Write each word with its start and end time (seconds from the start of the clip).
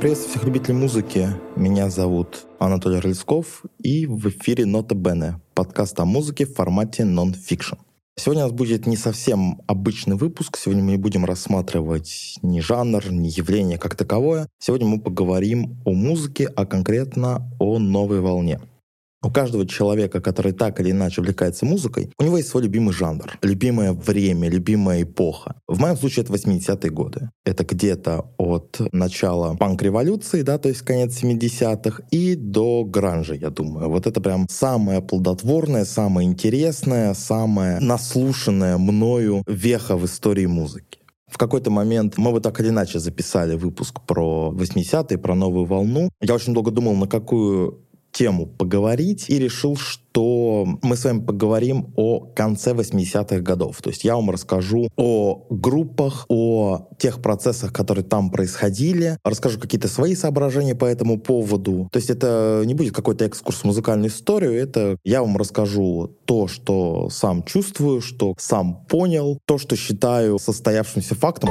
Приветствую 0.00 0.30
всех 0.30 0.44
любителей 0.44 0.74
музыки. 0.74 1.28
Меня 1.56 1.90
зовут 1.90 2.46
Анатолий 2.60 3.00
Рыльсков, 3.00 3.64
и 3.80 4.06
в 4.06 4.28
эфире 4.28 4.64
«Нота 4.64 4.94
Бене»— 4.94 5.40
подкаст 5.54 5.98
о 5.98 6.04
музыке 6.04 6.46
в 6.46 6.54
формате 6.54 7.04
нон-фикшн. 7.04 7.74
Сегодня 8.14 8.44
у 8.44 8.46
нас 8.46 8.56
будет 8.56 8.86
не 8.86 8.96
совсем 8.96 9.60
обычный 9.66 10.14
выпуск. 10.14 10.56
Сегодня 10.56 10.84
мы 10.84 10.92
не 10.92 10.98
будем 10.98 11.24
рассматривать 11.24 12.38
ни 12.42 12.60
жанр, 12.60 13.10
ни 13.10 13.26
явление 13.26 13.76
как 13.76 13.96
таковое. 13.96 14.46
Сегодня 14.60 14.86
мы 14.86 15.00
поговорим 15.00 15.80
о 15.84 15.90
музыке, 15.94 16.46
а 16.46 16.64
конкретно 16.64 17.50
о 17.58 17.80
новой 17.80 18.20
волне. 18.20 18.60
У 19.20 19.30
каждого 19.32 19.66
человека, 19.66 20.20
который 20.20 20.52
так 20.52 20.78
или 20.80 20.92
иначе 20.92 21.20
увлекается 21.20 21.66
музыкой, 21.66 22.12
у 22.18 22.24
него 22.24 22.36
есть 22.36 22.50
свой 22.50 22.62
любимый 22.62 22.92
жанр, 22.92 23.38
любимое 23.42 23.92
время, 23.92 24.48
любимая 24.48 25.02
эпоха. 25.02 25.60
В 25.66 25.80
моем 25.80 25.96
случае 25.96 26.22
это 26.24 26.32
80-е 26.32 26.90
годы. 26.90 27.30
Это 27.44 27.64
где-то 27.64 28.32
от 28.38 28.80
начала 28.92 29.56
панк-революции, 29.56 30.42
да, 30.42 30.58
то 30.58 30.68
есть 30.68 30.82
конец 30.82 31.20
70-х, 31.20 32.04
и 32.12 32.36
до 32.36 32.84
гранжа, 32.84 33.34
я 33.34 33.50
думаю. 33.50 33.88
Вот 33.88 34.06
это 34.06 34.20
прям 34.20 34.46
самое 34.48 35.02
плодотворное, 35.02 35.84
самое 35.84 36.28
интересное, 36.28 37.12
самое 37.14 37.80
наслушанное 37.80 38.78
мною 38.78 39.42
веха 39.48 39.96
в 39.96 40.04
истории 40.04 40.46
музыки. 40.46 41.00
В 41.28 41.36
какой-то 41.36 41.70
момент 41.70 42.16
мы 42.16 42.32
бы 42.32 42.40
так 42.40 42.58
или 42.60 42.68
иначе 42.68 43.00
записали 43.00 43.54
выпуск 43.56 44.00
про 44.06 44.54
80-е, 44.56 45.18
про 45.18 45.34
новую 45.34 45.66
волну. 45.66 46.08
Я 46.20 46.34
очень 46.34 46.54
долго 46.54 46.70
думал, 46.70 46.94
на 46.94 47.06
какую 47.06 47.84
тему 48.12 48.46
поговорить 48.46 49.26
и 49.28 49.38
решил, 49.38 49.76
что 49.76 50.66
мы 50.82 50.96
с 50.96 51.04
вами 51.04 51.20
поговорим 51.20 51.92
о 51.96 52.20
конце 52.20 52.72
80-х 52.72 53.38
годов. 53.40 53.80
То 53.82 53.90
есть 53.90 54.04
я 54.04 54.16
вам 54.16 54.30
расскажу 54.30 54.88
о 54.96 55.46
группах, 55.50 56.26
о 56.28 56.88
тех 56.98 57.22
процессах, 57.22 57.72
которые 57.72 58.04
там 58.04 58.30
происходили, 58.30 59.18
расскажу 59.24 59.60
какие-то 59.60 59.88
свои 59.88 60.14
соображения 60.14 60.74
по 60.74 60.84
этому 60.84 61.18
поводу. 61.18 61.88
То 61.92 61.98
есть 61.98 62.10
это 62.10 62.62
не 62.64 62.74
будет 62.74 62.94
какой-то 62.94 63.24
экскурс 63.24 63.58
в 63.58 63.64
музыкальную 63.64 64.10
историю, 64.10 64.54
это 64.54 64.96
я 65.04 65.22
вам 65.22 65.36
расскажу 65.36 66.16
то, 66.24 66.48
что 66.48 67.08
сам 67.10 67.44
чувствую, 67.44 68.00
что 68.00 68.34
сам 68.38 68.84
понял, 68.86 69.38
то, 69.46 69.58
что 69.58 69.76
считаю 69.76 70.38
состоявшимся 70.38 71.14
фактом. 71.14 71.50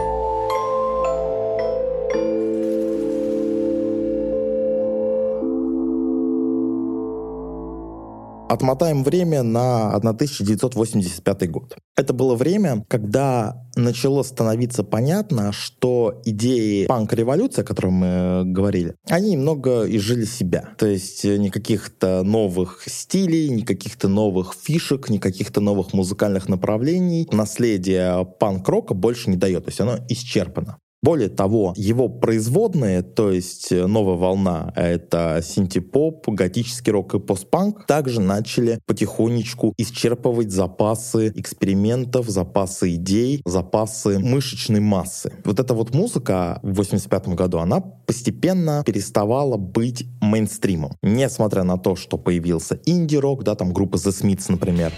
Отмотаем 8.58 9.04
время 9.04 9.44
на 9.44 9.94
1985 9.94 11.52
год. 11.52 11.78
Это 11.96 12.12
было 12.12 12.34
время, 12.34 12.84
когда 12.88 13.64
начало 13.76 14.24
становиться 14.24 14.84
понятно, 14.84 15.52
что 15.52 16.20
идеи 16.26 16.88
панк-революции, 16.88 17.62
о 17.62 17.64
которой 17.64 17.92
мы 17.92 18.42
говорили, 18.46 18.96
они 19.08 19.34
немного 19.34 19.84
изжили 19.84 20.26
себя. 20.26 20.70
То 20.80 20.88
есть 20.88 21.24
э, 21.24 21.38
никаких-то 21.38 22.24
новых 22.24 22.82
стилей, 22.88 23.50
никаких-то 23.50 24.08
новых 24.08 24.56
фишек, 24.60 25.12
никаких-то 25.12 25.62
новых 25.62 25.94
музыкальных 25.94 26.50
направлений 26.50 27.28
наследие 27.32 28.26
панк-рока 28.40 28.96
больше 28.96 29.30
не 29.30 29.38
дает. 29.38 29.66
То 29.66 29.70
есть 29.70 29.82
оно 29.82 30.00
исчерпано. 30.10 30.80
Более 31.08 31.30
того, 31.30 31.74
его 31.78 32.10
производные, 32.10 33.02
то 33.02 33.32
есть 33.32 33.72
э, 33.72 33.88
новая 33.88 34.18
волна, 34.18 34.74
это 34.76 35.42
синтепоп, 35.42 36.28
готический 36.28 36.92
рок 36.92 37.14
и 37.16 37.20
постпанк, 37.22 37.86
также 37.86 38.20
начали 38.20 38.82
потихонечку 38.86 39.74
исчерпывать 39.78 40.52
запасы 40.52 41.32
экспериментов, 41.34 42.28
запасы 42.28 42.96
идей, 42.96 43.42
запасы 43.46 44.20
мышечной 44.20 44.82
массы. 44.82 45.32
Вот 45.46 45.62
эта 45.62 45.74
вот 45.74 45.96
музыка 45.96 46.60
в 46.62 46.74
85 46.74 47.30
году, 47.30 47.60
она 47.60 47.80
постепенно 47.80 48.84
переставала 48.86 49.56
быть 49.56 50.06
мейнстримом. 50.20 50.92
Несмотря 51.02 51.64
на 51.64 51.78
то, 51.78 51.96
что 51.96 52.18
появился 52.18 52.82
инди-рок, 52.86 53.46
да, 53.46 53.56
там 53.56 53.72
группа 53.72 53.96
The 53.96 54.12
Smiths, 54.12 54.48
например. 54.50 54.92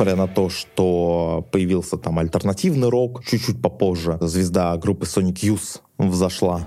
Несмотря 0.00 0.16
на 0.16 0.28
то, 0.28 0.48
что 0.48 1.46
появился 1.52 1.98
там 1.98 2.18
альтернативный 2.18 2.88
рок, 2.88 3.22
чуть-чуть 3.22 3.60
попозже 3.60 4.16
звезда 4.22 4.74
группы 4.78 5.04
Sonic 5.04 5.42
Youth 5.42 5.82
взошла 5.98 6.66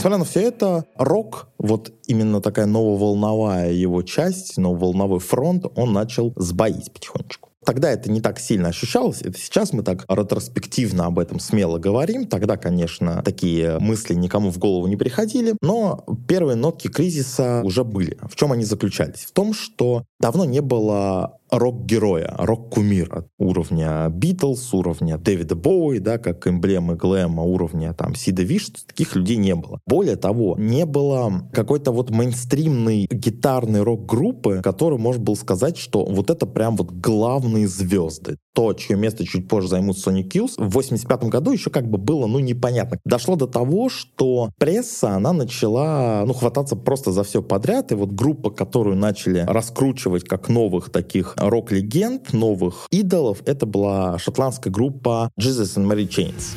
Несмотря 0.00 0.16
на 0.16 0.24
все 0.24 0.40
это, 0.40 0.86
рок, 0.96 1.48
вот 1.58 1.92
именно 2.06 2.40
такая 2.40 2.64
нововолновая 2.64 3.70
его 3.70 4.00
часть, 4.00 4.56
нововолновой 4.56 5.20
фронт, 5.20 5.66
он 5.76 5.92
начал 5.92 6.32
сбоить 6.36 6.90
потихонечку. 6.90 7.50
Тогда 7.66 7.90
это 7.90 8.10
не 8.10 8.22
так 8.22 8.38
сильно 8.38 8.70
ощущалось. 8.70 9.20
Это 9.20 9.38
сейчас 9.38 9.74
мы 9.74 9.82
так 9.82 10.06
ретроспективно 10.08 11.04
об 11.04 11.18
этом 11.18 11.38
смело 11.38 11.76
говорим. 11.76 12.26
Тогда, 12.26 12.56
конечно, 12.56 13.22
такие 13.22 13.78
мысли 13.78 14.14
никому 14.14 14.50
в 14.50 14.56
голову 14.56 14.86
не 14.86 14.96
приходили. 14.96 15.54
Но 15.60 16.02
первые 16.26 16.56
нотки 16.56 16.88
кризиса 16.88 17.60
уже 17.62 17.84
были. 17.84 18.16
В 18.22 18.36
чем 18.36 18.52
они 18.52 18.64
заключались? 18.64 19.26
В 19.26 19.32
том, 19.32 19.52
что 19.52 20.04
давно 20.18 20.46
не 20.46 20.62
было 20.62 21.39
рок-героя, 21.50 22.34
рок-кумира 22.38 23.26
уровня 23.38 24.08
Битлз, 24.08 24.72
уровня 24.74 25.18
Дэвида 25.18 25.56
Боуи, 25.56 25.98
да, 25.98 26.18
как 26.18 26.46
эмблемы 26.46 26.96
глэма 26.96 27.42
уровня 27.42 27.92
там 27.94 28.14
Сида 28.14 28.42
Виш, 28.42 28.70
таких 28.86 29.16
людей 29.16 29.36
не 29.36 29.54
было. 29.54 29.80
Более 29.86 30.16
того, 30.16 30.56
не 30.58 30.86
было 30.86 31.48
какой-то 31.52 31.92
вот 31.92 32.10
мейнстримной 32.10 33.06
гитарной 33.10 33.82
рок-группы, 33.82 34.60
которую 34.62 35.00
можно 35.00 35.22
было 35.22 35.34
сказать, 35.34 35.76
что 35.76 36.04
вот 36.04 36.30
это 36.30 36.46
прям 36.46 36.76
вот 36.76 36.90
главные 36.90 37.66
звезды. 37.66 38.36
То, 38.52 38.72
чье 38.74 38.96
место 38.96 39.24
чуть 39.24 39.48
позже 39.48 39.68
займут 39.68 39.96
Sonic 39.96 40.28
Youth, 40.30 40.54
в 40.56 40.70
85 40.70 41.24
году 41.24 41.52
еще 41.52 41.70
как 41.70 41.88
бы 41.88 41.98
было, 41.98 42.26
ну, 42.26 42.40
непонятно. 42.40 42.98
Дошло 43.04 43.36
до 43.36 43.46
того, 43.46 43.88
что 43.88 44.50
пресса, 44.58 45.14
она 45.14 45.32
начала, 45.32 46.24
ну, 46.26 46.32
хвататься 46.32 46.74
просто 46.74 47.12
за 47.12 47.22
все 47.22 47.42
подряд, 47.42 47.92
и 47.92 47.94
вот 47.94 48.10
группа, 48.10 48.50
которую 48.50 48.96
начали 48.96 49.44
раскручивать 49.46 50.24
как 50.24 50.48
новых 50.48 50.90
таких 50.90 51.34
рок-легенд, 51.36 52.32
новых 52.32 52.86
идолов, 52.90 53.42
это 53.46 53.66
была 53.66 54.18
шотландская 54.18 54.72
группа 54.72 55.30
Jesus 55.38 55.76
and 55.76 55.86
Mary 55.86 56.08
Chains. 56.08 56.56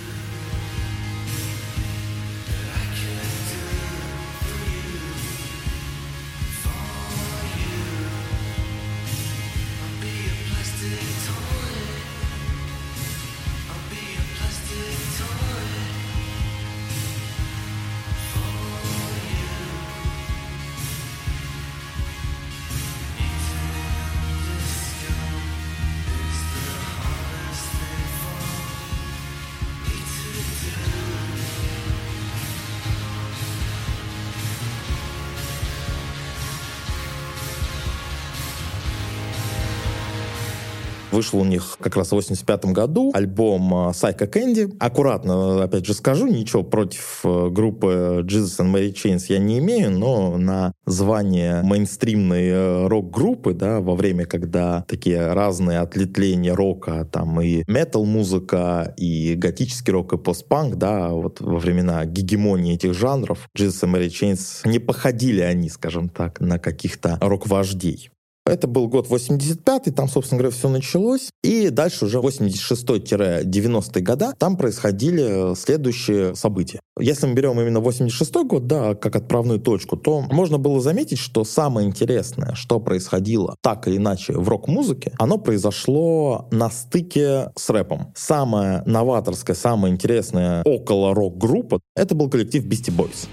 Вышел 41.13 41.41
у 41.41 41.45
них 41.45 41.77
как 41.79 41.95
раз 41.95 42.07
в 42.07 42.13
85 42.13 42.65
году 42.65 43.11
альбом 43.13 43.71
э, 43.71 43.91
Psycho 43.91 44.27
Candy. 44.27 44.75
Аккуратно, 44.79 45.63
опять 45.63 45.85
же, 45.85 45.93
скажу, 45.93 46.25
ничего 46.25 46.63
против 46.63 47.19
э, 47.23 47.49
группы 47.49 48.25
Jesus 48.25 48.59
and 48.59 48.73
Mary 48.73 48.91
Chains 48.91 49.25
я 49.29 49.37
не 49.37 49.59
имею, 49.59 49.91
но 49.91 50.37
на 50.37 50.73
звание 50.87 51.61
мейнстримной 51.61 52.47
э, 52.47 52.87
рок-группы, 52.87 53.53
да, 53.53 53.79
во 53.79 53.93
время, 53.93 54.25
когда 54.25 54.83
такие 54.87 55.33
разные 55.33 55.81
отлетления 55.81 56.55
рока, 56.55 57.07
там 57.11 57.39
и 57.39 57.63
метал-музыка, 57.67 58.95
и 58.97 59.35
готический 59.35 59.93
рок, 59.93 60.13
и 60.13 60.17
постпанк, 60.17 60.77
да, 60.77 61.09
вот 61.09 61.41
во 61.41 61.59
времена 61.59 62.05
гегемонии 62.05 62.73
этих 62.73 62.95
жанров, 62.95 63.47
Jesus 63.55 63.83
and 63.83 63.93
Mary 63.93 64.07
Chains 64.07 64.67
не 64.67 64.79
походили 64.79 65.41
они, 65.41 65.69
скажем 65.69 66.09
так, 66.09 66.39
на 66.39 66.57
каких-то 66.57 67.19
рок-вождей. 67.21 68.09
Это 68.45 68.67
был 68.67 68.89
год 68.89 69.07
85-й, 69.07 69.91
там, 69.91 70.09
собственно 70.09 70.39
говоря, 70.39 70.53
все 70.53 70.67
началось. 70.67 71.29
И 71.43 71.69
дальше 71.69 72.05
уже 72.05 72.19
86-90-е 72.19 74.03
года 74.03 74.33
там 74.37 74.57
происходили 74.57 75.55
следующие 75.55 76.35
события. 76.35 76.81
Если 76.99 77.25
мы 77.25 77.33
берем 77.35 77.59
именно 77.59 77.77
86-й 77.77 78.43
год, 78.43 78.67
да, 78.67 78.95
как 78.95 79.15
отправную 79.15 79.59
точку, 79.59 79.95
то 79.95 80.21
можно 80.21 80.57
было 80.57 80.81
заметить, 80.81 81.19
что 81.19 81.45
самое 81.45 81.87
интересное, 81.87 82.53
что 82.55 82.81
происходило 82.81 83.55
так 83.61 83.87
или 83.87 83.95
иначе 83.95 84.33
в 84.33 84.49
рок-музыке, 84.49 85.13
оно 85.19 85.37
произошло 85.37 86.49
на 86.51 86.69
стыке 86.69 87.51
с 87.55 87.69
рэпом. 87.69 88.11
Самая 88.13 88.83
новаторская, 88.85 89.55
самая 89.55 89.93
интересная 89.93 90.63
около 90.65 91.15
рок-группа— 91.15 91.79
это 91.95 92.13
был 92.13 92.29
коллектив 92.29 92.65
Beastie 92.65 92.93
Boys. 92.95 93.27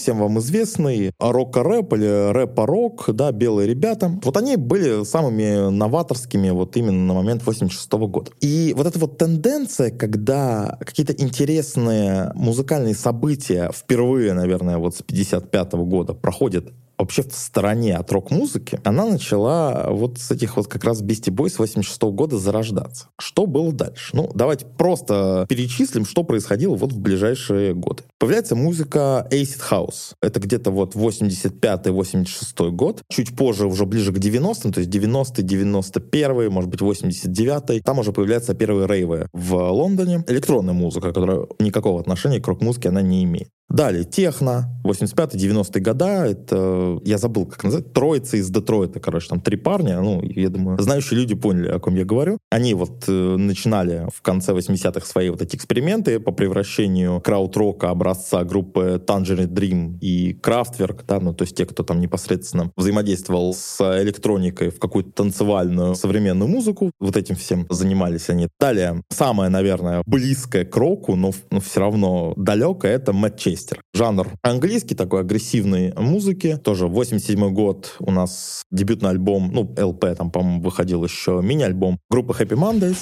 Всем 0.00 0.18
вам 0.18 0.38
известный, 0.38 1.12
рок-рэп 1.18 1.92
или 1.92 2.32
рэп-рок, 2.32 3.10
да, 3.12 3.32
белые 3.32 3.68
ребята. 3.68 4.10
Вот 4.24 4.36
они 4.36 4.56
были 4.56 5.04
самыми 5.04 5.70
новаторскими 5.70 6.50
вот 6.50 6.76
именно 6.76 7.06
на 7.06 7.14
момент 7.14 7.44
86 7.44 7.92
-го 7.92 8.08
года. 8.08 8.30
И 8.40 8.74
вот 8.76 8.86
эта 8.86 8.98
вот 8.98 9.18
тенденция, 9.18 9.90
когда 9.90 10.78
какие-то 10.80 11.12
интересные 11.12 12.32
музыкальные 12.34 12.94
события 12.94 13.70
впервые, 13.74 14.32
наверное, 14.32 14.78
вот 14.78 14.96
с 14.96 15.02
55 15.02 15.74
-го 15.74 15.84
года 15.84 16.14
проходят 16.14 16.72
вообще 17.00 17.22
в 17.22 17.32
стороне 17.32 17.96
от 17.96 18.10
рок-музыки, 18.12 18.80
она 18.84 19.06
начала 19.06 19.88
вот 19.90 20.18
с 20.18 20.30
этих 20.30 20.56
вот 20.56 20.68
как 20.68 20.84
раз 20.84 21.02
Beastie 21.02 21.34
Boys 21.34 21.54
86 21.58 22.02
-го 22.02 22.12
года 22.12 22.38
зарождаться. 22.38 23.08
Что 23.18 23.46
было 23.46 23.72
дальше? 23.72 24.10
Ну, 24.14 24.30
давайте 24.34 24.66
просто 24.66 25.46
перечислим, 25.48 26.04
что 26.04 26.24
происходило 26.24 26.74
вот 26.76 26.92
в 26.92 26.98
ближайшие 26.98 27.74
годы. 27.74 28.04
Появляется 28.18 28.54
музыка 28.54 29.26
Acid 29.30 29.60
House. 29.70 30.14
Это 30.22 30.40
где-то 30.40 30.70
вот 30.70 30.94
85-86 30.94 32.70
год. 32.70 33.02
Чуть 33.08 33.36
позже, 33.36 33.66
уже 33.66 33.86
ближе 33.86 34.12
к 34.12 34.18
90-м, 34.18 34.72
то 34.72 34.80
есть 34.80 34.90
90-й, 34.90 35.42
91-й, 35.42 36.48
может 36.50 36.70
быть, 36.70 36.80
89-й. 36.80 37.80
Там 37.80 37.98
уже 37.98 38.12
появляются 38.12 38.54
первые 38.54 38.86
рейвы 38.86 39.26
в 39.32 39.54
Лондоне. 39.54 40.24
Электронная 40.28 40.74
музыка, 40.74 41.08
которая 41.08 41.46
никакого 41.58 42.00
отношения 42.00 42.40
к 42.40 42.46
рок-музыке 42.46 42.90
она 42.90 43.02
не 43.02 43.24
имеет. 43.24 43.48
Далее, 43.70 44.02
техно, 44.02 44.68
85-90-е 44.82 45.80
года, 45.80 46.26
это, 46.26 46.98
я 47.04 47.18
забыл, 47.18 47.46
как 47.46 47.62
называется, 47.62 47.92
троица 47.92 48.36
из 48.36 48.50
Детройта, 48.50 48.98
короче, 48.98 49.28
там 49.28 49.40
три 49.40 49.56
парня, 49.56 50.00
ну, 50.00 50.20
я 50.24 50.48
думаю, 50.48 50.76
знающие 50.80 51.20
люди 51.20 51.36
поняли, 51.36 51.68
о 51.68 51.78
ком 51.78 51.94
я 51.94 52.04
говорю. 52.04 52.38
Они 52.50 52.74
вот 52.74 53.04
э, 53.06 53.12
начинали 53.12 54.08
в 54.12 54.22
конце 54.22 54.52
80-х 54.52 55.06
свои 55.06 55.30
вот 55.30 55.40
эти 55.40 55.54
эксперименты 55.54 56.18
по 56.18 56.32
превращению 56.32 57.20
крауд-рока 57.20 57.90
образца 57.90 58.42
группы 58.42 59.00
Tangerine 59.06 59.46
Dream 59.46 59.98
и 60.00 60.32
Kraftwerk, 60.32 61.04
да, 61.06 61.20
ну, 61.20 61.32
то 61.32 61.42
есть 61.44 61.54
те, 61.54 61.64
кто 61.64 61.84
там 61.84 62.00
непосредственно 62.00 62.72
взаимодействовал 62.76 63.54
с 63.54 63.80
электроникой 64.02 64.70
в 64.70 64.80
какую-то 64.80 65.12
танцевальную 65.12 65.94
современную 65.94 66.48
музыку, 66.48 66.90
вот 66.98 67.16
этим 67.16 67.36
всем 67.36 67.66
занимались 67.70 68.30
они. 68.30 68.48
Далее, 68.58 69.00
самое, 69.10 69.48
наверное, 69.48 70.02
близкое 70.06 70.64
к 70.64 70.76
року, 70.76 71.14
но, 71.14 71.30
но 71.52 71.60
все 71.60 71.78
равно 71.78 72.34
далекое, 72.36 72.96
это 72.96 73.12
Мэтт 73.12 73.38
Чейз 73.38 73.59
оркестр. 73.60 73.82
Жанр 73.94 74.28
английский, 74.42 74.94
такой 74.94 75.20
агрессивной 75.20 75.92
музыки. 75.96 76.58
Тоже 76.62 76.86
87 76.86 77.52
год 77.52 77.96
у 78.00 78.10
нас 78.10 78.62
дебютный 78.70 79.10
альбом, 79.10 79.50
ну, 79.52 79.64
LP 79.76 80.14
там, 80.14 80.30
по-моему, 80.30 80.62
выходил 80.62 81.04
еще 81.04 81.40
мини-альбом 81.42 81.98
группы 82.10 82.32
Happy 82.32 82.56
Mondays. 82.56 82.98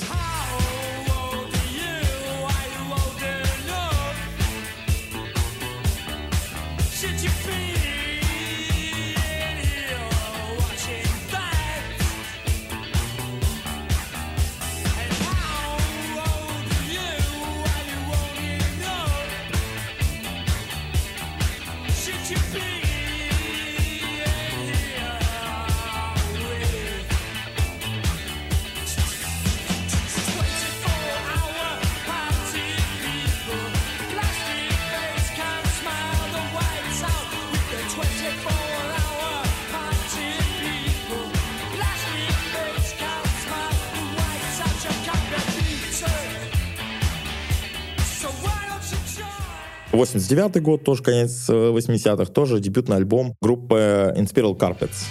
Девятый 50.29 50.63
год, 50.63 50.85
тоже 50.85 51.03
конец 51.03 51.49
80-х, 51.49 52.23
э, 52.23 52.27
тоже 52.27 52.61
дебютный 52.61 52.97
альбом 52.97 53.35
группы 53.41 54.15
Inspiral 54.17 54.57
Carpets. 54.57 55.07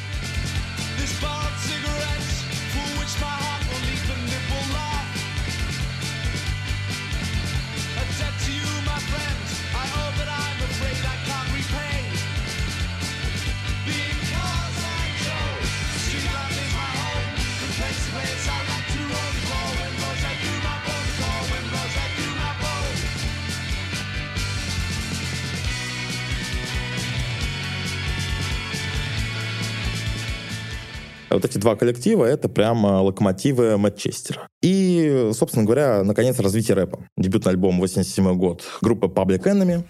Эти 31.48 31.58
два 31.58 31.75
коллектива— 31.75 32.25
это 32.25 32.50
прямо 32.50 33.01
локомотивы 33.01 33.77
Манчестера. 33.77 34.50
И, 34.62 35.32
собственно 35.34 35.66
говоря, 35.66 36.04
наконец, 36.04 36.39
развитие 36.39 36.75
рэпа. 36.75 37.00
Дебютный 37.18 37.51
альбом 37.51 37.80
87 37.80 38.36
год 38.36 38.63
группы 38.82 39.08
Public 39.08 39.44
Enemy. 39.44 39.84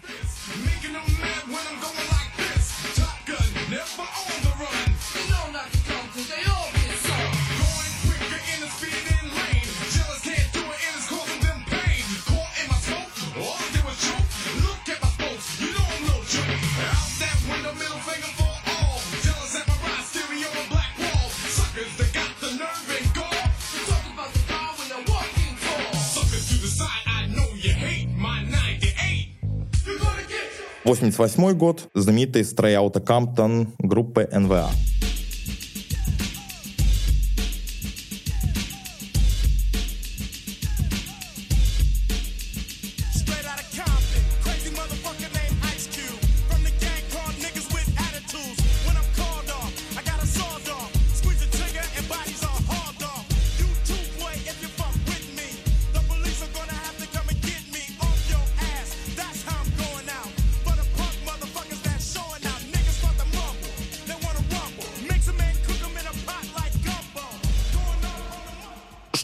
88 30.88 31.54
год, 31.58 31.90
знаменитый 31.94 32.46
стройаута 32.46 33.02
Камптон 33.02 33.74
группы 33.78 34.26
НВА. 34.32 34.70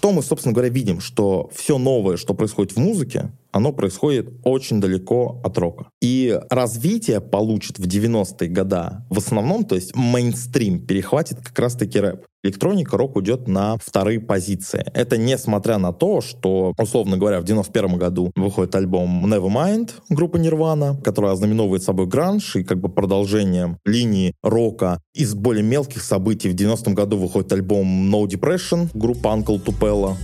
Что 0.04 0.12
мы, 0.12 0.22
собственно 0.22 0.52
говоря, 0.52 0.68
видим? 0.68 1.00
Что 1.00 1.50
все 1.56 1.78
новое, 1.78 2.18
что 2.18 2.34
происходит 2.34 2.74
в 2.74 2.78
музыке, 2.78 3.32
оно 3.54 3.72
происходит 3.72 4.30
очень 4.44 4.82
далеко 4.82 5.40
от 5.44 5.58
рока. 5.58 5.86
И 6.02 6.38
развитие 6.50 7.22
получит 7.22 7.80
в 7.80 7.88
90-е 7.88 8.50
годы 8.50 8.74
в 9.10 9.18
основном, 9.20 9.64
то 9.64 9.76
есть 9.76 9.96
мейнстрим 9.96 10.86
перехватит 10.86 11.38
как 11.40 11.58
раз-таки 11.60 12.00
рэп. 12.00 12.26
Электроника, 12.46 12.98
рок 12.98 13.16
уйдет 13.16 13.48
на 13.48 13.78
вторые 13.78 14.20
позиции. 14.20 14.84
Это 14.94 15.18
несмотря 15.18 15.78
на 15.78 15.94
то, 15.94 16.20
что, 16.20 16.74
условно 16.78 17.18
говоря, 17.18 17.40
в 17.40 17.46
91 17.46 17.98
году 17.98 18.32
выходит 18.36 18.76
альбом 18.76 19.32
Nevermind 19.32 19.92
группы 20.10 20.40
Nirvana, 20.40 21.02
которая 21.02 21.32
ознаменовывает 21.32 21.84
собой 21.84 22.08
гранж 22.08 22.58
и 22.58 22.64
как 22.64 22.82
бы 22.82 22.90
продолжением 22.90 23.78
линии 23.86 24.34
рока. 24.44 25.00
Из 25.14 25.36
более 25.36 25.64
мелких 25.64 26.04
событий 26.04 26.50
в 26.50 26.54
90 26.54 26.92
году 26.92 27.18
выходит 27.18 27.54
альбом 27.54 28.14
No 28.14 28.26
Depression 28.26 28.90
группы 28.94 29.30
Uncle 29.30 29.64
Tupelo. 29.64 30.16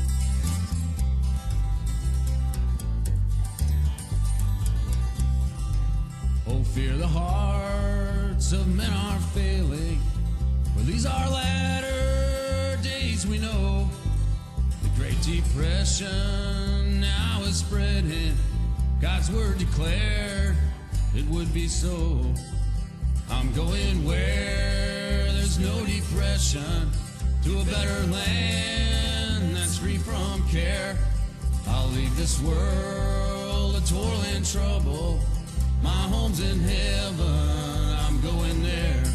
Great 15.59 15.71
Depression 15.71 17.01
now 17.01 17.41
is 17.43 17.57
spreading. 17.57 18.33
God's 19.01 19.29
word 19.29 19.57
declared 19.57 20.55
it 21.13 21.25
would 21.25 21.53
be 21.53 21.67
so. 21.67 22.21
I'm 23.29 23.51
going 23.53 24.05
where 24.05 25.25
there's 25.33 25.59
no 25.59 25.85
depression 25.85 26.89
to 27.43 27.59
a 27.59 27.65
better 27.65 28.07
land 28.07 29.57
that's 29.57 29.77
free 29.77 29.97
from 29.97 30.47
care. 30.47 30.97
I'll 31.67 31.89
leave 31.89 32.15
this 32.15 32.41
world 32.41 33.75
a 33.75 33.81
toil 33.85 34.21
and 34.33 34.45
trouble. 34.45 35.19
My 35.83 35.89
home's 35.89 36.39
in 36.39 36.59
heaven, 36.61 37.97
I'm 38.07 38.21
going 38.21 38.63
there. 38.63 39.08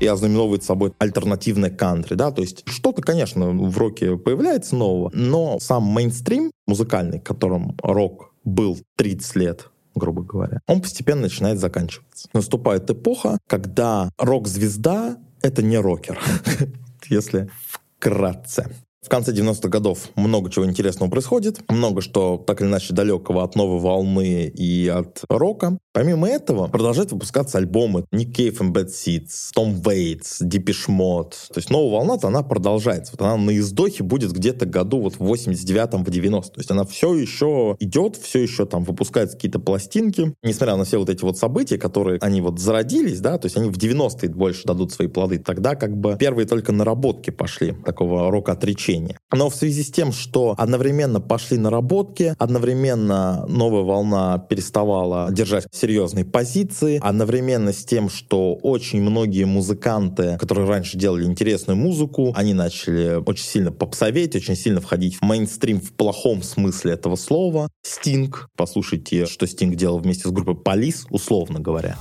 И 0.00 0.06
ознаменовывает 0.06 0.64
собой 0.64 0.92
альтернативное 0.98 1.70
кантри, 1.70 2.14
да, 2.14 2.30
то 2.30 2.42
есть 2.42 2.62
что-то, 2.66 3.02
конечно, 3.02 3.50
в 3.50 3.78
роке 3.78 4.16
появляется 4.16 4.74
нового, 4.74 5.10
но 5.14 5.58
сам 5.60 5.84
мейнстрим 5.84 6.50
музыкальный, 6.66 7.20
которым 7.20 7.76
рок 7.82 8.34
был 8.44 8.78
30 8.96 9.36
лет, 9.36 9.68
грубо 9.94 10.22
говоря, 10.22 10.60
он 10.66 10.80
постепенно 10.80 11.22
начинает 11.22 11.58
заканчиваться. 11.58 12.28
Наступает 12.32 12.90
эпоха, 12.90 13.38
когда 13.46 14.10
рок-звезда— 14.18 15.18
это 15.42 15.62
не 15.62 15.78
рокер, 15.78 16.18
если 17.08 17.50
вкратце. 17.98 18.74
В 19.02 19.08
конце 19.08 19.32
90-х 19.32 19.70
годов 19.70 20.10
много 20.14 20.50
чего 20.50 20.66
интересного 20.66 21.08
происходит, 21.08 21.58
много 21.70 22.02
что 22.02 22.36
так 22.36 22.60
или 22.60 22.68
иначе 22.68 22.92
далекого 22.92 23.42
от 23.42 23.56
новой 23.56 23.80
волны 23.80 24.44
и 24.44 24.88
от 24.88 25.22
рока. 25.30 25.78
Помимо 25.94 26.28
этого, 26.28 26.68
продолжают 26.68 27.10
выпускаться 27.10 27.56
альбомы 27.56 28.04
Nick 28.12 28.34
Cave 28.34 28.58
and 28.58 28.72
Bad 28.72 28.88
Seeds, 28.88 29.52
Tom 29.56 29.82
Waits, 29.82 30.42
Deepish 30.42 30.88
Mode. 30.90 31.32
То 31.48 31.56
есть 31.56 31.70
новая 31.70 31.92
волна 31.92 32.18
она 32.22 32.42
продолжается. 32.42 33.12
Вот 33.12 33.22
она 33.22 33.38
на 33.38 33.56
издохе 33.56 34.04
будет 34.04 34.32
где-то 34.32 34.66
году 34.66 35.00
вот 35.00 35.14
в 35.14 35.32
89-м, 35.32 36.04
в 36.04 36.10
90 36.10 36.52
То 36.52 36.60
есть 36.60 36.70
она 36.70 36.84
все 36.84 37.14
еще 37.14 37.76
идет, 37.80 38.16
все 38.16 38.40
еще 38.40 38.66
там 38.66 38.84
выпускает 38.84 39.30
какие-то 39.30 39.60
пластинки. 39.60 40.34
Несмотря 40.42 40.76
на 40.76 40.84
все 40.84 40.98
вот 40.98 41.08
эти 41.08 41.22
вот 41.22 41.38
события, 41.38 41.78
которые 41.78 42.18
они 42.20 42.42
вот 42.42 42.58
зародились, 42.58 43.20
да, 43.20 43.38
то 43.38 43.46
есть 43.46 43.56
они 43.56 43.70
в 43.70 43.78
90-е 43.78 44.28
больше 44.28 44.64
дадут 44.64 44.92
свои 44.92 45.08
плоды. 45.08 45.38
Тогда 45.38 45.74
как 45.74 45.96
бы 45.96 46.16
первые 46.18 46.46
только 46.46 46.70
наработки 46.72 47.30
пошли 47.30 47.74
такого 47.84 48.30
рок-отречения 48.30 48.89
течение. 48.90 49.18
Но 49.32 49.48
в 49.50 49.54
связи 49.54 49.82
с 49.82 49.90
тем, 49.90 50.12
что 50.12 50.54
одновременно 50.58 51.20
пошли 51.20 51.58
наработки, 51.58 52.34
одновременно 52.38 53.44
новая 53.48 53.82
волна 53.82 54.38
переставала 54.38 55.30
держать 55.30 55.66
серьезные 55.72 56.24
позиции, 56.24 57.00
одновременно 57.02 57.72
с 57.72 57.84
тем, 57.84 58.08
что 58.10 58.54
очень 58.54 59.00
многие 59.00 59.44
музыканты, 59.44 60.36
которые 60.38 60.68
раньше 60.68 60.98
делали 60.98 61.24
интересную 61.24 61.76
музыку, 61.76 62.32
они 62.36 62.54
начали 62.54 63.22
очень 63.24 63.44
сильно 63.44 63.72
попсоветь, 63.72 64.34
очень 64.36 64.56
сильно 64.56 64.80
входить 64.80 65.16
в 65.16 65.22
мейнстрим 65.22 65.80
в 65.80 65.92
плохом 65.92 66.42
смысле 66.42 66.92
этого 66.92 67.16
слова. 67.16 67.68
Стинг, 67.82 68.48
послушайте, 68.56 69.26
что 69.26 69.46
Стинг 69.46 69.76
делал 69.76 69.98
вместе 69.98 70.28
с 70.28 70.32
группой 70.32 70.56
Полис, 70.56 71.06
условно 71.10 71.60
говоря. 71.60 71.96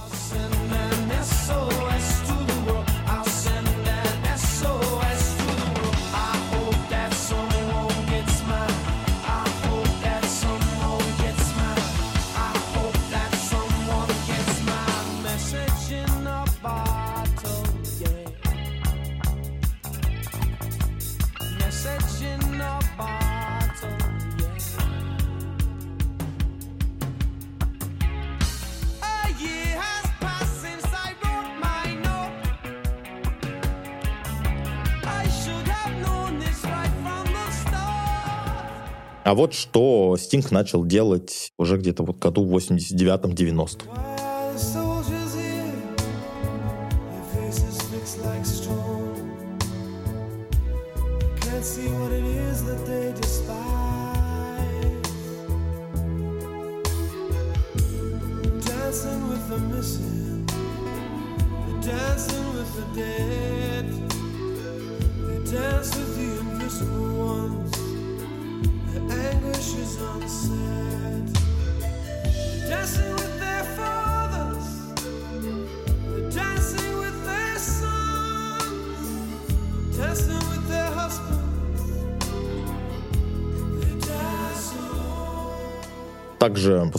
А 39.23 39.33
вот 39.33 39.53
что 39.53 40.15
Стинг 40.17 40.51
начал 40.51 40.85
делать 40.85 41.51
уже 41.57 41.77
где-то 41.77 42.03
вот 42.03 42.19
году 42.19 42.45
в 42.45 42.55
89-90. 42.55 44.18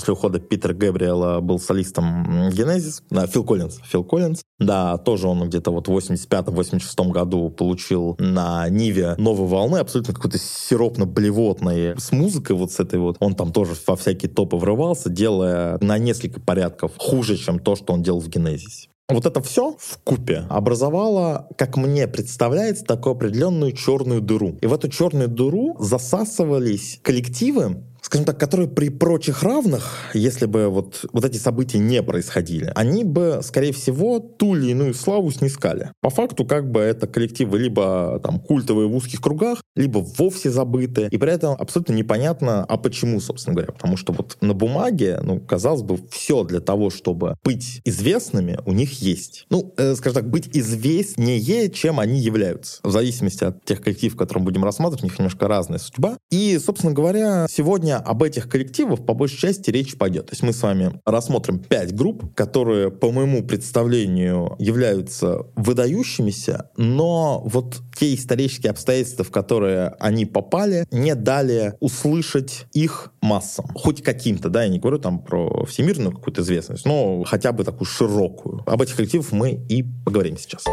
После 0.01 0.15
ухода 0.15 0.39
Питера 0.39 0.73
Гэбриэла 0.73 1.41
был 1.41 1.59
солистом 1.59 2.49
Генезис, 2.51 3.03
да, 3.11 3.27
Фил 3.27 3.45
Коллинз. 3.45 3.81
Фил 3.85 4.03
Коллинз, 4.03 4.41
да, 4.59 4.97
тоже 4.97 5.29
он 5.29 5.47
где-то 5.47 5.71
вот 5.71 5.89
в 5.89 5.91
85-86 5.95 7.11
году 7.11 7.51
получил 7.51 8.17
на 8.19 8.67
Ниве 8.71 9.15
новой 9.19 9.47
волны, 9.47 9.77
абсолютно 9.77 10.15
какой-то 10.15 10.39
сиропно-блевотной 10.39 12.01
с 12.01 12.13
музыкой 12.13 12.57
вот 12.57 12.73
с 12.73 12.81
этой 12.81 12.99
вот. 12.99 13.17
Он 13.21 13.35
там 13.35 13.53
тоже 13.53 13.73
во 13.87 13.95
всякие 13.95 14.31
топы 14.31 14.57
врывался, 14.57 15.11
делая 15.11 15.77
на 15.83 15.99
несколько 15.99 16.41
порядков 16.41 16.93
хуже, 16.97 17.37
чем 17.37 17.59
то, 17.59 17.77
что 17.77 17.93
он 17.93 18.03
делал 18.03 18.21
в 18.21 18.29
Генезисе. 18.29 18.89
Вот 19.11 19.27
это 19.27 19.43
все 19.43 19.77
в 19.79 19.99
купе 20.05 20.45
образовало, 20.49 21.49
как 21.59 21.77
мне 21.77 22.07
представляется, 22.07 22.85
такую 22.85 23.17
определенную 23.17 23.73
черную 23.73 24.21
дыру. 24.21 24.57
И 24.61 24.67
в 24.67 24.73
эту 24.73 24.89
черную 24.89 25.29
дыру 25.29 25.77
засасывались 25.81 27.01
коллективы, 27.03 27.83
скажем 28.01 28.25
так, 28.25 28.39
которые 28.39 28.69
при 28.69 28.89
прочих 28.89 29.43
равных, 29.43 30.11
если 30.15 30.47
бы 30.47 30.69
вот, 30.69 31.05
вот 31.13 31.25
эти 31.25 31.37
события 31.37 31.79
не 31.79 32.03
происходили, 32.03 32.73
они 32.75 33.05
бы, 33.05 33.41
скорее 33.43 33.73
всего, 33.73 34.19
ту 34.19 34.57
или 34.57 34.71
иную 34.71 34.95
славу 34.95 35.31
снискали. 35.31 35.93
По 36.01 36.11
факту, 36.11 36.45
как 36.45 36.71
бы 36.71 36.81
это 36.81 37.07
коллективы 37.07 37.59
либо 37.59 38.21
там 38.23 38.41
культовые 38.41 38.89
в 38.89 38.97
узких 38.97 39.21
кругах, 39.21 39.63
либо 39.77 39.99
вовсе 39.99 40.51
забытые, 40.51 41.09
и 41.09 41.19
при 41.19 41.33
этом 41.33 41.55
абсолютно 41.59 41.93
непонятно, 41.93 42.65
а 42.65 42.77
почему, 42.77 43.21
собственно 43.21 43.55
говоря, 43.55 43.73
потому 43.73 43.97
что 43.97 44.13
вот 44.13 44.37
на 44.41 44.55
бумаге, 44.55 45.21
ну, 45.23 45.41
казалось 45.41 45.83
бы, 45.83 45.99
все 46.11 46.45
для 46.45 46.61
того, 46.61 46.91
чтобы 46.91 47.37
быть 47.45 47.81
известными, 47.85 48.59
у 48.67 48.73
них 48.73 49.03
есть. 49.03 49.47
Ну, 49.51 49.75
э, 49.77 49.95
скажем 49.95 50.23
так, 50.23 50.31
быть 50.31 50.49
известнее, 50.53 51.71
чем 51.71 52.01
они 52.01 52.21
являются. 52.21 52.81
В 52.83 52.91
зависимости 52.91 53.45
от 53.45 53.65
тех 53.65 53.81
коллективов, 53.81 54.17
которые 54.17 54.43
мы 54.43 54.47
будем 54.47 54.65
рассматривать, 54.65 55.03
у 55.03 55.07
них 55.07 55.19
немножко 55.19 55.49
разная 55.49 55.79
судьба. 55.79 56.17
И, 56.31 56.59
собственно 56.59 56.93
говоря, 56.93 57.47
сегодня 57.49 57.90
об 57.99 58.23
этих 58.23 58.49
коллективах 58.49 59.05
по 59.05 59.15
большей 59.15 59.39
части 59.39 59.71
речь 59.71 59.97
пойдет. 59.97 60.27
То 60.27 60.33
есть 60.33 60.43
мы 60.43 60.53
с 60.53 60.63
вами 60.63 61.01
рассмотрим 61.05 61.59
пять 61.59 61.95
групп, 61.95 62.35
которые, 62.35 62.91
по 62.91 63.11
моему 63.11 63.43
представлению, 63.45 64.57
являются 64.59 65.47
выдающимися, 65.57 66.71
но 66.77 67.43
вот 67.45 67.81
те 67.99 68.15
исторические 68.15 68.71
обстоятельства, 68.71 69.25
в 69.25 69.31
которые 69.31 69.89
они 70.01 70.27
попали, 70.27 70.87
не 70.91 71.15
дали 71.15 71.75
услышать 71.81 72.67
их 72.73 73.13
массам. 73.21 73.67
Хоть 73.75 74.03
каким-то, 74.03 74.49
да, 74.49 74.65
я 74.65 74.69
не 74.69 74.79
говорю 74.79 74.99
там 74.99 75.23
про 75.23 75.65
всемирную 75.65 76.13
какую-то 76.13 76.43
известность, 76.43 76.85
но 76.87 77.23
хотя 77.25 77.53
бы 77.53 77.65
такую 77.65 77.87
широкую. 77.87 78.63
Об 78.67 78.83
этих 78.83 78.97
коллективах 78.97 79.33
мы 79.33 79.53
и 79.69 79.83
поговорим 79.83 80.37
сейчас. 80.39 80.65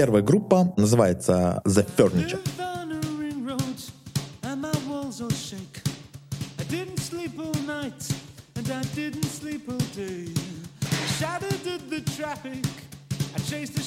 Первая 0.00 0.22
группа 0.22 0.72
называется 0.78 1.60
The 1.66 1.86
Furniture. 1.94 2.40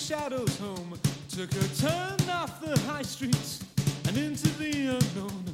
Shadows 0.03 0.59
home, 0.59 0.99
took 1.29 1.49
a 1.53 1.67
turn 1.81 2.29
off 2.29 2.59
the 2.61 2.77
high 2.81 3.01
streets 3.01 3.63
and 4.07 4.15
into 4.17 4.49
the 4.59 4.99
unknown. 4.99 5.52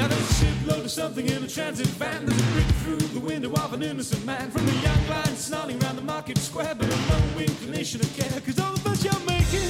Now 0.00 0.08
there's 0.08 0.30
a 0.30 0.34
shipload 0.34 0.84
of 0.86 0.90
something 0.90 1.28
in 1.28 1.44
a 1.44 1.46
transit 1.46 1.86
van. 1.88 2.24
There's 2.24 2.40
a 2.40 2.52
brick 2.54 2.64
through 2.82 3.06
the 3.08 3.20
window 3.20 3.52
of 3.52 3.74
an 3.74 3.82
innocent 3.82 4.24
man. 4.24 4.50
From 4.50 4.64
the 4.64 4.72
young 4.76 5.08
line 5.10 5.36
snarling 5.36 5.82
around 5.82 5.96
the 5.96 6.02
market 6.02 6.38
square, 6.38 6.74
but 6.74 6.88
a 6.88 6.96
low 7.12 7.38
inclination 7.38 8.00
of 8.00 8.10
care. 8.16 8.40
Cause 8.40 8.58
all 8.58 8.72
the 8.72 8.80
fuss 8.80 9.04
you're 9.04 9.26
making 9.26 9.68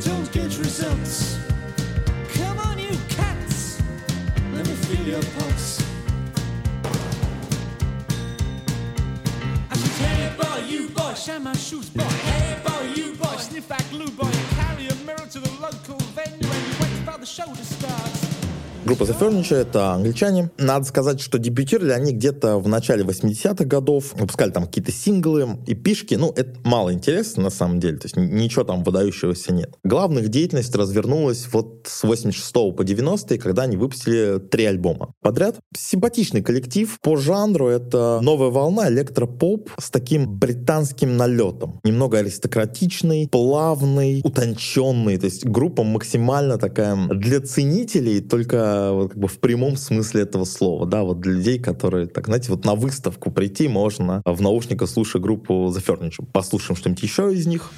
don't 0.00 0.32
get 0.32 0.56
results. 0.56 1.38
Come 2.32 2.58
on, 2.60 2.78
you 2.78 2.96
cats, 3.10 3.82
let 4.54 4.66
me 4.66 4.74
feel 4.88 5.06
your 5.06 5.22
pulse. 5.36 5.82
I 9.70 9.76
said, 9.76 10.16
hey 10.16 10.34
boy, 10.40 10.64
you 10.66 10.88
boy, 10.88 11.12
shine 11.12 11.44
my 11.44 11.54
shoes, 11.56 11.90
boy. 11.90 12.04
Hey 12.04 12.58
boy, 12.64 12.94
you 12.94 13.12
boy, 13.16 13.36
sniff 13.36 13.68
that 13.68 13.84
glue, 13.90 14.10
boy. 14.12 14.32
Carry 14.56 14.88
a 14.88 14.94
mirror 15.04 15.28
to 15.34 15.40
the 15.40 15.52
local 15.60 15.98
venue 16.16 16.48
and 16.56 16.62
you 16.68 16.74
wait 16.80 16.96
for 17.04 17.20
the 17.20 17.26
show 17.26 17.52
to 17.54 17.64
start. 17.66 18.09
Группа 18.90 19.04
The 19.04 19.16
Furniture— 19.20 19.54
это 19.60 19.92
англичане. 19.92 20.50
Надо 20.58 20.84
сказать, 20.84 21.20
что 21.20 21.38
дебютировали 21.38 21.92
они 21.92 22.12
где-то 22.12 22.58
в 22.58 22.66
начале 22.66 23.04
80-х 23.04 23.64
годов. 23.64 24.14
Выпускали 24.14 24.50
там 24.50 24.66
какие-то 24.66 24.90
синглы 24.90 25.46
и 25.68 25.74
пишки. 25.74 26.16
Ну, 26.16 26.32
это 26.34 26.58
мало 26.64 26.92
интересно 26.92 27.44
на 27.44 27.50
самом 27.50 27.78
деле. 27.78 27.98
То 27.98 28.06
есть 28.06 28.16
ничего 28.16 28.64
там 28.64 28.82
выдающегося 28.82 29.52
нет. 29.52 29.76
Главная 29.84 30.24
их 30.24 30.28
деятельность 30.30 30.74
развернулась 30.74 31.46
вот 31.52 31.86
с 31.86 32.02
86 32.02 32.52
по 32.52 32.82
90 32.82 33.38
когда 33.38 33.62
они 33.62 33.76
выпустили 33.76 34.40
три 34.40 34.64
альбома 34.64 35.14
подряд. 35.22 35.60
Симпатичный 35.76 36.42
коллектив. 36.42 36.98
По 37.00 37.14
жанру 37.16 37.68
это 37.68 38.18
новая 38.22 38.48
волна 38.48 38.88
электропоп 38.88 39.70
с 39.78 39.90
таким 39.90 40.36
британским 40.36 41.16
налетом. 41.16 41.78
Немного 41.84 42.18
аристократичный, 42.18 43.28
плавный, 43.30 44.20
утонченный. 44.24 45.16
То 45.16 45.26
есть 45.26 45.46
группа 45.46 45.84
максимально 45.84 46.58
такая 46.58 46.96
для 47.06 47.38
ценителей, 47.40 48.20
только 48.20 48.79
вот 48.92 49.10
как 49.10 49.18
бы 49.18 49.28
в 49.28 49.38
прямом 49.38 49.76
смысле 49.76 50.22
этого 50.22 50.44
слова, 50.44 50.86
да, 50.86 51.02
вот 51.02 51.20
для 51.20 51.32
людей, 51.32 51.58
которые, 51.58 52.06
так, 52.06 52.26
знаете, 52.26 52.50
вот 52.50 52.64
на 52.64 52.74
выставку 52.74 53.30
прийти 53.30 53.68
можно 53.68 54.22
в 54.24 54.40
наушниках, 54.40 54.88
слушая 54.88 55.22
группу 55.22 55.72
The 55.74 55.84
Furniture. 55.84 56.26
Послушаем 56.32 56.76
что-нибудь 56.76 57.02
еще 57.02 57.32
из 57.32 57.46
них. 57.46 57.70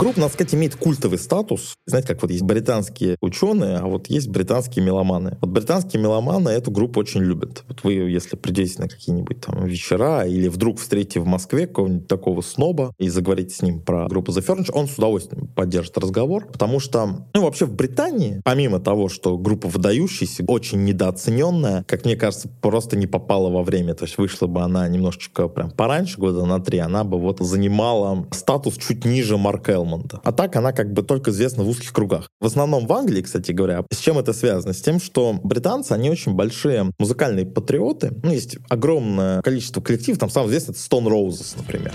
Группа, 0.00 0.18
надо 0.18 0.32
сказать, 0.32 0.54
имеет 0.54 0.76
культовый 0.76 1.18
статус. 1.18 1.74
Знаете, 1.84 2.08
как 2.08 2.22
вот 2.22 2.30
есть 2.30 2.42
британские 2.42 3.18
ученые, 3.20 3.76
а 3.76 3.86
вот 3.86 4.06
есть 4.06 4.30
британские 4.30 4.82
меломаны. 4.82 5.36
Вот 5.42 5.50
британские 5.50 6.00
меломаны 6.00 6.48
эту 6.48 6.70
группу 6.70 7.00
очень 7.00 7.20
любят. 7.20 7.64
Вот 7.68 7.84
вы, 7.84 7.92
если 7.92 8.36
придете 8.36 8.80
на 8.80 8.88
какие-нибудь 8.88 9.42
там 9.42 9.66
вечера 9.66 10.24
или 10.26 10.48
вдруг 10.48 10.78
встретите 10.78 11.20
в 11.20 11.26
Москве 11.26 11.66
какого-нибудь 11.66 12.08
такого 12.08 12.40
сноба 12.40 12.94
и 12.98 13.10
заговорите 13.10 13.54
с 13.54 13.60
ним 13.60 13.82
про 13.82 14.08
группу 14.08 14.32
The 14.32 14.42
Furniture, 14.42 14.72
он 14.72 14.88
с 14.88 14.96
удовольствием 14.96 15.48
поддержит 15.48 15.98
разговор, 15.98 16.46
потому 16.46 16.80
что, 16.80 17.26
ну, 17.34 17.42
вообще 17.42 17.66
в 17.66 17.74
Британии, 17.74 18.40
помимо 18.42 18.80
того, 18.80 19.10
что 19.10 19.36
группа 19.36 19.68
выдающаяся, 19.68 20.44
очень 20.46 20.82
недооцененная, 20.82 21.84
как 21.86 22.06
мне 22.06 22.16
кажется, 22.16 22.48
просто 22.62 22.96
не 22.96 23.06
попала 23.06 23.50
во 23.50 23.62
время. 23.62 23.92
То 23.92 24.06
есть 24.06 24.16
вышла 24.16 24.46
бы 24.46 24.62
она 24.62 24.88
немножечко 24.88 25.48
прям 25.48 25.70
пораньше, 25.70 26.18
года 26.18 26.46
на 26.46 26.58
три, 26.58 26.78
она 26.78 27.04
бы 27.04 27.18
вот 27.20 27.40
занимала 27.40 28.26
статус 28.30 28.78
чуть 28.78 29.04
ниже 29.04 29.36
Марк 29.36 29.68
Элман 29.68 29.89
Белмонта. 29.90 30.20
А 30.24 30.32
так 30.32 30.56
она 30.56 30.72
как 30.72 30.92
бы 30.92 31.02
только 31.02 31.30
известна 31.30 31.64
в 31.64 31.68
узких 31.68 31.92
кругах. 31.92 32.28
В 32.40 32.46
основном 32.46 32.86
в 32.86 32.92
Англии, 32.92 33.22
кстати 33.22 33.52
говоря. 33.52 33.84
С 33.92 33.98
чем 33.98 34.18
это 34.18 34.32
связано? 34.32 34.72
С 34.72 34.80
тем, 34.80 35.00
что 35.00 35.38
британцы, 35.42 35.92
они 35.92 36.10
очень 36.10 36.34
большие 36.34 36.92
музыкальные 36.98 37.46
патриоты. 37.46 38.12
Ну, 38.22 38.30
есть 38.30 38.58
огромное 38.68 39.42
количество 39.42 39.80
коллективов. 39.80 40.18
Там 40.18 40.30
самый 40.30 40.48
известный 40.48 40.72
это 40.72 40.80
Stone 40.80 41.06
Roses, 41.06 41.54
например. 41.56 41.92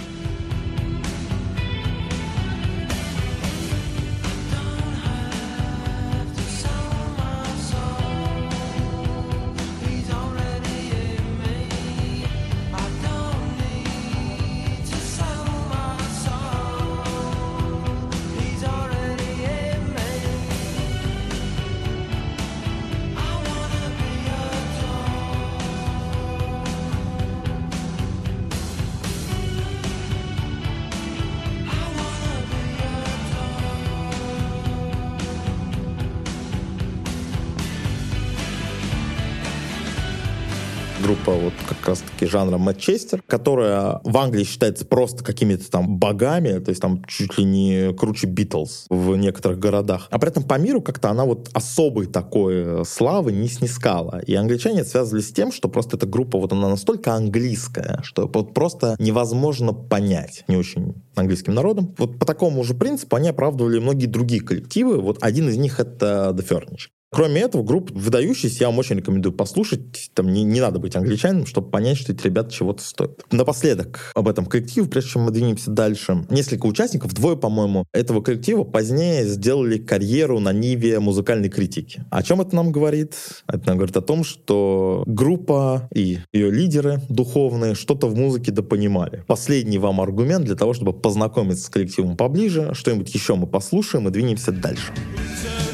Как 41.86 41.89
раз-таки 41.89 42.26
жанра 42.26 42.58
Манчестер, 42.58 43.21
которая 43.28 44.00
в 44.04 44.17
Англии 44.17 44.43
считается 44.43 44.86
просто 44.86 45.24
какими-то 45.24 45.69
там 45.69 46.00
богами, 46.00 46.58
то 46.58 46.69
есть 46.69 46.82
там 46.82 47.04
чуть 47.06 47.38
ли 47.38 47.43
не 47.43 47.93
круче 47.93 48.26
Битлз 48.26 48.88
в 48.89 49.15
некоторых 49.15 49.60
городах. 49.60 50.08
А 50.10 50.17
при 50.17 50.30
этом 50.30 50.43
по 50.43 50.58
миру 50.58 50.82
как-то 50.82 51.12
она 51.12 51.26
вот 51.26 51.50
особой 51.54 52.08
такой 52.08 52.84
славы 52.86 53.34
не 53.34 53.48
снискала. 53.48 54.19
И 54.26 54.34
англичане 54.34 54.84
связывали 54.84 55.21
с 55.21 55.32
тем, 55.32 55.52
что 55.52 55.69
просто 55.69 55.98
эта 55.98 56.08
группа 56.08 56.39
вот 56.39 56.52
она 56.52 56.69
настолько 56.69 57.13
английская, 57.13 58.00
что 58.02 58.30
вот 58.34 58.56
просто 58.56 58.95
невозможно 58.98 59.71
понять 59.71 60.43
не 60.48 60.58
очень 60.58 60.95
английским 61.13 61.54
народом. 61.54 61.93
Вот 62.00 62.17
по 62.17 62.26
такому 62.26 62.63
же 62.63 62.74
принципу 62.74 63.15
они 63.15 63.30
оправдывали 63.30 63.78
многие 63.78 64.08
другие 64.08 64.41
коллективы. 64.41 65.00
Вот 65.00 65.19
один 65.21 65.50
из 65.50 65.58
них 65.58 65.80
это 65.80 66.34
The 66.36 66.48
Furniture. 66.48 66.94
Кроме 67.12 67.41
этого, 67.41 67.63
группа 67.63 67.94
выдающаяся, 67.94 68.58
я 68.62 68.68
вам 68.68 68.80
очень 68.80 68.98
рекомендую 68.98 69.34
послушать. 69.34 70.12
Там 70.13 70.32
не, 70.34 70.44
не 70.44 70.60
надо 70.60 70.80
быть 70.80 70.96
англичанином, 70.96 71.46
чтобы 71.46 71.70
понять, 71.70 71.98
что 71.98 72.12
эти 72.12 72.24
ребята 72.24 72.52
чего-то 72.52 72.84
стоят. 72.84 73.22
Напоследок 73.32 74.12
об 74.15 74.28
этом 74.28 74.46
коллективе, 74.46 74.88
прежде 74.88 75.12
чем 75.12 75.24
мы 75.24 75.32
двинемся 75.32 75.72
дальше. 75.72 76.26
Несколько 76.30 76.65
участников, 76.65 77.13
двое, 77.13 77.38
по-моему, 77.38 77.86
этого 77.94 78.22
коллектива 78.22 78.63
позднее 78.63 79.26
сделали 79.26 79.78
карьеру 79.78 80.39
на 80.39 80.52
ниве 80.52 81.00
музыкальной 81.00 81.50
критики. 81.50 82.04
О 82.12 82.22
чем 82.22 82.41
это 82.41 82.56
нам 82.56 82.72
говорит? 82.72 83.15
Это 83.48 83.68
нам 83.68 83.78
говорит 83.78 83.96
о 83.96 84.02
том, 84.02 84.24
что 84.24 85.04
группа 85.08 85.88
и 85.94 86.20
ее 86.34 86.52
лидеры 86.52 87.02
духовные 87.10 87.76
что-то 87.76 88.08
в 88.08 88.15
музыке 88.15 88.52
допонимали. 88.52 89.24
Последний 89.26 89.78
вам 89.78 90.02
аргумент 90.02 90.46
для 90.46 90.56
того, 90.56 90.74
чтобы 90.74 90.94
познакомиться 90.94 91.65
с 91.65 91.70
коллективом 91.70 92.18
поближе. 92.18 92.72
Что-нибудь 92.74 93.13
еще 93.13 93.36
мы 93.36 93.48
послушаем 93.48 94.08
и 94.08 94.12
двинемся 94.12 94.52
дальше. 94.52 94.65
Дальше. 94.65 95.64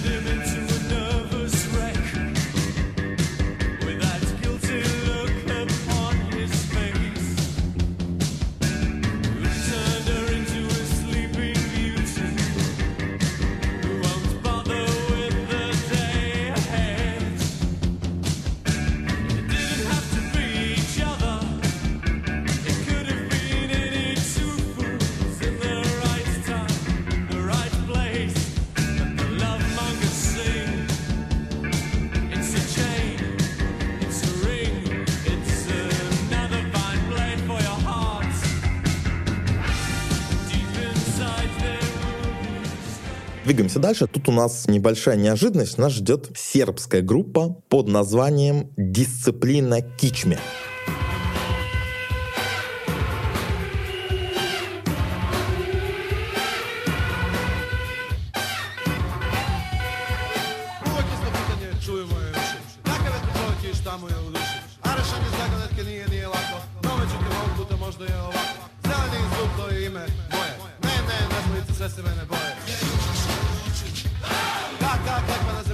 Тут 44.21 44.29
у 44.29 44.37
нас 44.37 44.67
небольшая 44.67 45.15
неожиданность. 45.15 45.79
Нас 45.79 45.93
ждет 45.93 46.29
сербская 46.35 47.01
группа 47.01 47.55
под 47.69 47.87
названием 47.87 48.69
«Дисциплина 48.77 49.81
Кичме». 49.81 50.37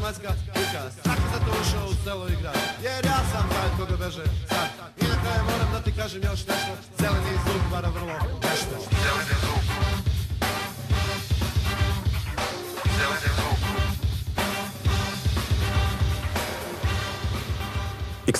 automatska 0.07 0.33
kuka 0.53 1.03
Tako 1.03 1.21
sam 1.31 1.45
to 1.45 1.51
ušao 1.61 1.87
u 1.89 1.93
selo 2.03 2.27
i 2.27 2.35
grad. 2.41 2.55
Jer 2.83 3.05
ja 3.05 3.19
sam 3.31 3.49
taj 3.49 3.69
koga 3.77 3.97
beže 3.97 4.23
sad. 4.49 4.69
I 5.01 5.03
na 5.03 5.21
kraju 5.21 5.43
moram 5.51 5.71
da 5.71 5.81
ti 5.81 5.91
kažem 5.91 6.23
još 6.23 6.39
nešto. 6.39 6.71
Zeleni 6.99 7.37
zub 7.45 7.73
vara 7.73 7.89
vrlo 7.89 8.13
nešto. 8.43 8.75
Zeleni 9.03 9.35
zub. 9.41 9.86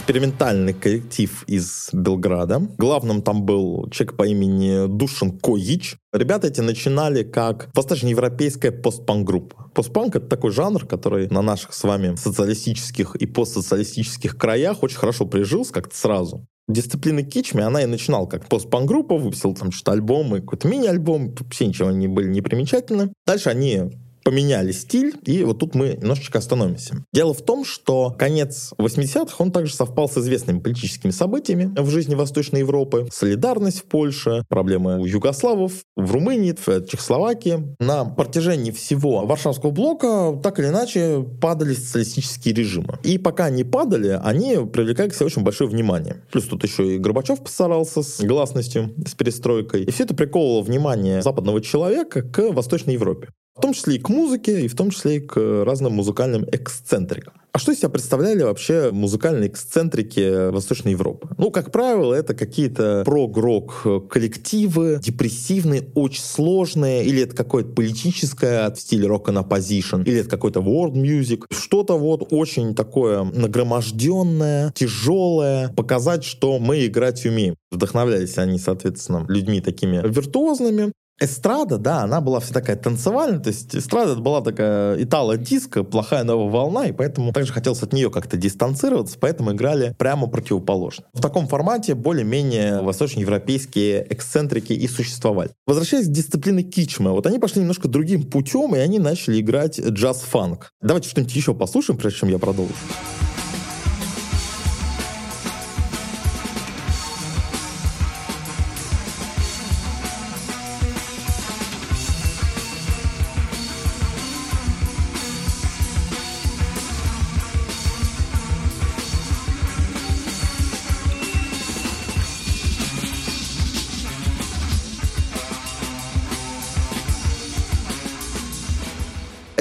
Экспериментальный 0.07 0.73
коллектив 0.73 1.43
из 1.47 1.89
Белграда. 1.91 2.61
Главным 2.77 3.21
там 3.21 3.43
был 3.43 3.89
человек 3.89 4.15
по 4.15 4.25
имени 4.25 4.87
Душин 4.87 5.37
Коич. 5.37 5.97
Ребята 6.13 6.47
эти 6.47 6.61
начинали 6.61 7.23
как 7.23 7.69
восточноевропейская 7.75 8.71
постпанк-группа. 8.71 9.69
Постпанк— 9.75 10.15
это 10.15 10.27
такой 10.27 10.51
жанр, 10.51 10.85
который 10.85 11.27
на 11.27 11.41
наших 11.41 11.73
с 11.73 11.83
вами 11.83 12.15
социалистических 12.15 13.17
и 13.17 13.25
постсоциалистических 13.25 14.37
краях 14.37 14.81
очень 14.81 14.97
хорошо 14.97 15.25
прижился 15.25 15.73
как-то 15.73 15.97
сразу. 15.97 16.45
Дисциплины 16.69 17.23
Кичми, 17.23 17.61
она 17.61 17.83
и 17.83 17.85
начинала 17.85 18.27
как 18.27 18.47
постпанк-группа, 18.47 19.17
выпустила 19.17 19.55
там 19.55 19.71
что-то 19.71 19.91
альбомы, 19.91 20.39
какой-то 20.39 20.69
мини-альбом, 20.69 21.35
вообще 21.37 21.67
ничего 21.67 21.91
не 21.91 22.07
были 22.07 22.29
непримечательны. 22.29 23.11
Дальше 23.25 23.49
они 23.49 23.91
поменяли 24.27 24.73
стиль, 24.73 25.15
и 25.23 25.45
вот 25.45 25.59
тут 25.59 25.73
мы 25.73 25.97
немножечко 26.01 26.39
остановимся. 26.39 27.01
Дело 27.13 27.33
в 27.33 27.41
том, 27.41 27.63
что 27.63 28.13
конец 28.19 28.73
80-х, 28.77 29.35
он 29.37 29.53
также 29.53 29.73
совпал 29.73 30.09
с 30.09 30.17
известными 30.17 30.59
политическими 30.59 31.11
событиями 31.11 31.73
в 31.79 31.89
жизни 31.89 32.13
Восточной 32.13 32.59
Европы. 32.59 33.07
Солидарность 33.09 33.79
в 33.79 33.83
Польше, 33.83 34.43
проблемы 34.49 34.99
у 34.99 35.05
югославов, 35.05 35.71
в 35.95 36.11
Румынии, 36.11 36.53
в 36.53 36.85
Чехословакии. 36.87 37.73
На 37.79 38.03
протяжении 38.03 38.71
всего 38.71 39.25
Варшавского 39.25 39.71
блока 39.71 40.37
так 40.43 40.59
или 40.59 40.67
иначе 40.67 41.25
падали 41.39 41.73
социалистические 41.73 42.53
режимы. 42.53 42.99
И 43.03 43.17
пока 43.17 43.45
они 43.45 43.63
падали, 43.63 44.19
они 44.21 44.57
привлекали 44.57 45.07
к 45.07 45.13
себе 45.15 45.27
очень 45.27 45.43
большое 45.43 45.69
внимание. 45.69 46.21
Плюс 46.33 46.43
тут 46.43 46.65
еще 46.65 46.95
и 46.95 46.97
Горбачев 46.97 47.41
постарался 47.41 48.01
с 48.01 48.19
гласностью, 48.19 48.93
с 49.07 49.15
перестройкой. 49.15 49.83
И 49.83 49.91
все 49.91 50.03
это 50.03 50.13
приковывало 50.13 50.63
внимание 50.63 51.21
западного 51.21 51.61
человека 51.61 52.23
к 52.23 52.51
Восточной 52.51 52.95
Европе. 52.95 53.29
В 53.57 53.61
том 53.61 53.73
числе 53.73 53.95
и 53.95 53.99
к 53.99 54.09
музыке, 54.09 54.61
и 54.61 54.67
в 54.67 54.75
том 54.75 54.91
числе 54.91 55.17
и 55.17 55.19
к 55.19 55.63
разным 55.65 55.93
музыкальным 55.93 56.45
эксцентрикам. 56.51 57.33
А 57.53 57.59
что 57.59 57.71
из 57.71 57.79
себя 57.79 57.89
представляли 57.89 58.43
вообще 58.43 58.91
музыкальные 58.91 59.49
эксцентрики 59.49 60.51
Восточной 60.51 60.91
Европы? 60.91 61.29
Ну, 61.39 61.49
как 61.49 61.71
правило, 61.71 62.13
это 62.13 62.35
какие-то 62.35 63.01
прог-рок 63.03 64.09
коллективы, 64.11 64.99
депрессивные, 65.01 65.89
очень 65.95 66.21
сложные, 66.21 67.03
или 67.03 67.23
это 67.23 67.35
какое-то 67.35 67.71
политическое 67.71 68.69
в 68.69 68.79
стиле 68.79 69.07
рок 69.07 69.29
and 69.29 69.43
opposition, 69.43 70.03
или 70.05 70.19
это 70.19 70.29
какой-то 70.29 70.59
world 70.59 70.93
music, 70.93 71.45
что-то 71.49 71.97
вот 71.97 72.27
очень 72.31 72.75
такое 72.75 73.23
нагроможденное, 73.23 74.71
тяжелое, 74.75 75.69
показать, 75.69 76.23
что 76.23 76.59
мы 76.59 76.85
играть 76.85 77.25
умеем. 77.25 77.55
Вдохновлялись 77.71 78.37
они, 78.37 78.59
соответственно, 78.59 79.25
людьми 79.27 79.61
такими 79.61 79.99
виртуозными, 80.07 80.91
эстрада, 81.19 81.77
да, 81.77 82.03
она 82.03 82.21
была 82.21 82.39
вся 82.39 82.53
такая 82.53 82.75
танцевальная, 82.75 83.39
то 83.39 83.49
есть 83.49 83.75
эстрада 83.75 84.13
это 84.13 84.21
была 84.21 84.41
такая 84.41 85.01
итало-диско, 85.03 85.83
плохая 85.83 86.23
новая 86.23 86.51
волна, 86.51 86.87
и 86.87 86.91
поэтому 86.91 87.33
также 87.33 87.53
хотелось 87.53 87.81
от 87.81 87.93
нее 87.93 88.09
как-то 88.09 88.37
дистанцироваться, 88.37 89.17
поэтому 89.19 89.51
играли 89.51 89.95
прямо 89.97 90.27
противоположно. 90.27 91.05
В 91.13 91.21
таком 91.21 91.47
формате 91.47 91.95
более-менее 91.95 92.81
восточноевропейские 92.81 94.05
эксцентрики 94.09 94.73
и 94.73 94.87
существовали. 94.87 95.51
Возвращаясь 95.65 96.07
к 96.07 96.11
дисциплине 96.11 96.63
кичма, 96.63 97.11
вот 97.11 97.25
они 97.25 97.39
пошли 97.39 97.61
немножко 97.61 97.87
другим 97.87 98.23
путем, 98.23 98.75
и 98.75 98.79
они 98.79 98.99
начали 98.99 99.39
играть 99.39 99.79
джаз-фанк. 99.79 100.71
Давайте 100.81 101.09
что-нибудь 101.09 101.35
еще 101.35 101.53
послушаем, 101.53 101.97
прежде 101.97 102.19
чем 102.19 102.29
я 102.29 102.39
продолжу. 102.39 102.73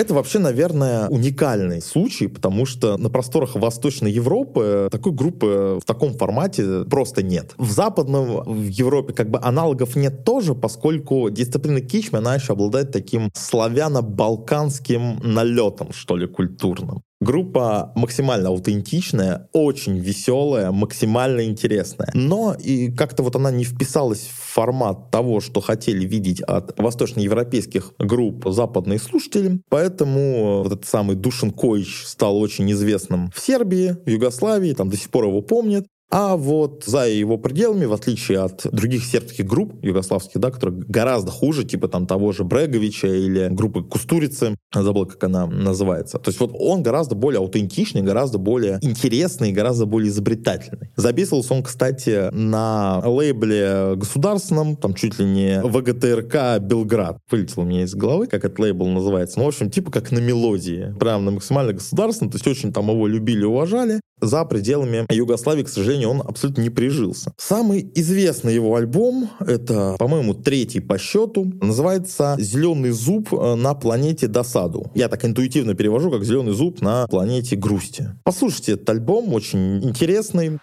Это 0.06 0.14
вообще, 0.14 0.38
наверное, 0.38 1.08
уникальный 1.08 1.82
случай, 1.82 2.28
потому 2.28 2.64
что 2.64 2.96
на 2.96 3.10
просторах 3.10 3.56
Восточной 3.56 4.12
Европы 4.12 4.88
такой 4.88 5.10
группы 5.10 5.80
в 5.82 5.84
таком 5.84 6.14
формате 6.14 6.84
просто 6.84 7.24
нет. 7.24 7.54
В 7.58 7.72
Западном 7.72 8.44
в 8.44 8.68
Европе 8.68 9.12
как 9.14 9.30
бы 9.30 9.40
аналогов 9.42 9.96
нет 9.96 10.24
тоже, 10.24 10.54
поскольку 10.54 11.28
дисциплина 11.28 11.80
кичми, 11.80 12.18
она 12.18 12.36
еще 12.36 12.52
обладает 12.52 12.92
таким 12.92 13.32
славяно-балканским 13.34 15.18
налетом, 15.24 15.92
что 15.92 16.16
ли, 16.16 16.28
культурным. 16.28 17.02
Группа 17.20 17.92
максимально 17.94 18.50
аутентичная, 18.50 19.48
очень 19.52 19.98
веселая, 19.98 20.70
максимально 20.70 21.44
интересная. 21.44 22.10
Но 22.12 22.54
и 22.54 22.90
как-то 22.90 23.22
вот 23.22 23.36
она 23.36 23.50
не 23.50 23.64
вписалась 23.64 24.20
в 24.20 24.52
формат 24.52 25.10
того, 25.10 25.40
что 25.40 25.60
хотели 25.60 26.04
видеть 26.04 26.42
от 26.42 26.78
восточноевропейских 26.78 27.94
групп 27.98 28.44
западные 28.46 28.98
слушатели. 28.98 29.60
Поэтому 29.70 30.62
вот 30.62 30.72
этот 30.72 30.86
самый 30.86 31.16
Душин 31.16 31.52
Коич 31.52 32.04
стал 32.04 32.38
очень 32.38 32.70
известным 32.72 33.30
в 33.34 33.40
Сербии, 33.40 33.96
в 34.04 34.10
Югославии, 34.10 34.74
там 34.74 34.90
до 34.90 34.98
сих 34.98 35.10
пор 35.10 35.24
его 35.26 35.40
помнят. 35.40 35.86
А 36.10 36.36
вот 36.36 36.84
за 36.86 37.08
его 37.08 37.36
пределами, 37.36 37.84
в 37.84 37.92
отличие 37.92 38.38
от 38.38 38.66
других 38.70 39.04
сербских 39.04 39.44
групп 39.44 39.74
югославских, 39.82 40.40
да, 40.40 40.50
которые 40.50 40.84
гораздо 40.86 41.32
хуже, 41.32 41.64
типа 41.64 41.88
там 41.88 42.06
того 42.06 42.32
же 42.32 42.44
Бреговича 42.44 43.08
или 43.08 43.48
группы 43.50 43.82
Кустурицы, 43.82 44.56
забыл, 44.72 45.06
как 45.06 45.24
она 45.24 45.46
называется. 45.46 46.18
То 46.18 46.28
есть 46.30 46.38
вот 46.38 46.52
он 46.54 46.82
гораздо 46.82 47.16
более 47.16 47.40
аутентичный, 47.40 48.02
гораздо 48.02 48.38
более 48.38 48.78
интересный, 48.82 49.52
гораздо 49.52 49.86
более 49.86 50.10
изобретательный. 50.10 50.90
Записывался 50.96 51.54
он, 51.54 51.62
кстати, 51.64 52.30
на 52.32 53.02
лейбле 53.04 53.94
государственном, 53.96 54.76
там 54.76 54.94
чуть 54.94 55.18
ли 55.18 55.24
не 55.24 55.60
ВГТРК 55.62 56.60
Белград. 56.60 57.18
Вылетел 57.30 57.62
у 57.62 57.64
меня 57.64 57.82
из 57.82 57.94
головы, 57.94 58.28
как 58.28 58.44
этот 58.44 58.58
лейбл 58.60 58.86
называется. 58.86 59.38
Ну, 59.38 59.44
в 59.44 59.48
общем, 59.48 59.70
типа 59.70 59.90
как 59.90 60.12
на 60.12 60.18
мелодии. 60.18 60.94
Прям 61.00 61.24
на 61.24 61.32
максимально 61.32 61.72
государственном. 61.72 62.30
То 62.30 62.36
есть 62.36 62.46
очень 62.46 62.72
там 62.72 62.90
его 62.90 63.06
любили, 63.08 63.44
уважали. 63.44 64.00
За 64.20 64.46
пределами 64.46 65.04
Югославии, 65.12 65.62
к 65.62 65.68
сожалению, 65.68 65.95
он 66.04 66.20
абсолютно 66.20 66.62
не 66.62 66.70
прижился. 66.70 67.32
Самый 67.38 67.90
известный 67.94 68.54
его 68.54 68.74
альбом, 68.74 69.30
это, 69.40 69.96
по-моему, 69.98 70.34
третий 70.34 70.80
по 70.80 70.98
счету, 70.98 71.52
называется 71.62 72.36
«Зеленый 72.38 72.90
зуб 72.90 73.32
на 73.32 73.74
планете 73.74 74.26
досаду». 74.26 74.90
Я 74.94 75.08
так 75.08 75.24
интуитивно 75.24 75.74
перевожу, 75.74 76.10
как 76.10 76.24
«Зеленый 76.24 76.52
зуб 76.52 76.82
на 76.82 77.06
планете 77.06 77.56
грусти». 77.56 78.10
Послушайте 78.24 78.72
этот 78.72 78.90
альбом, 78.90 79.32
очень 79.32 79.82
интересный. 79.82 80.58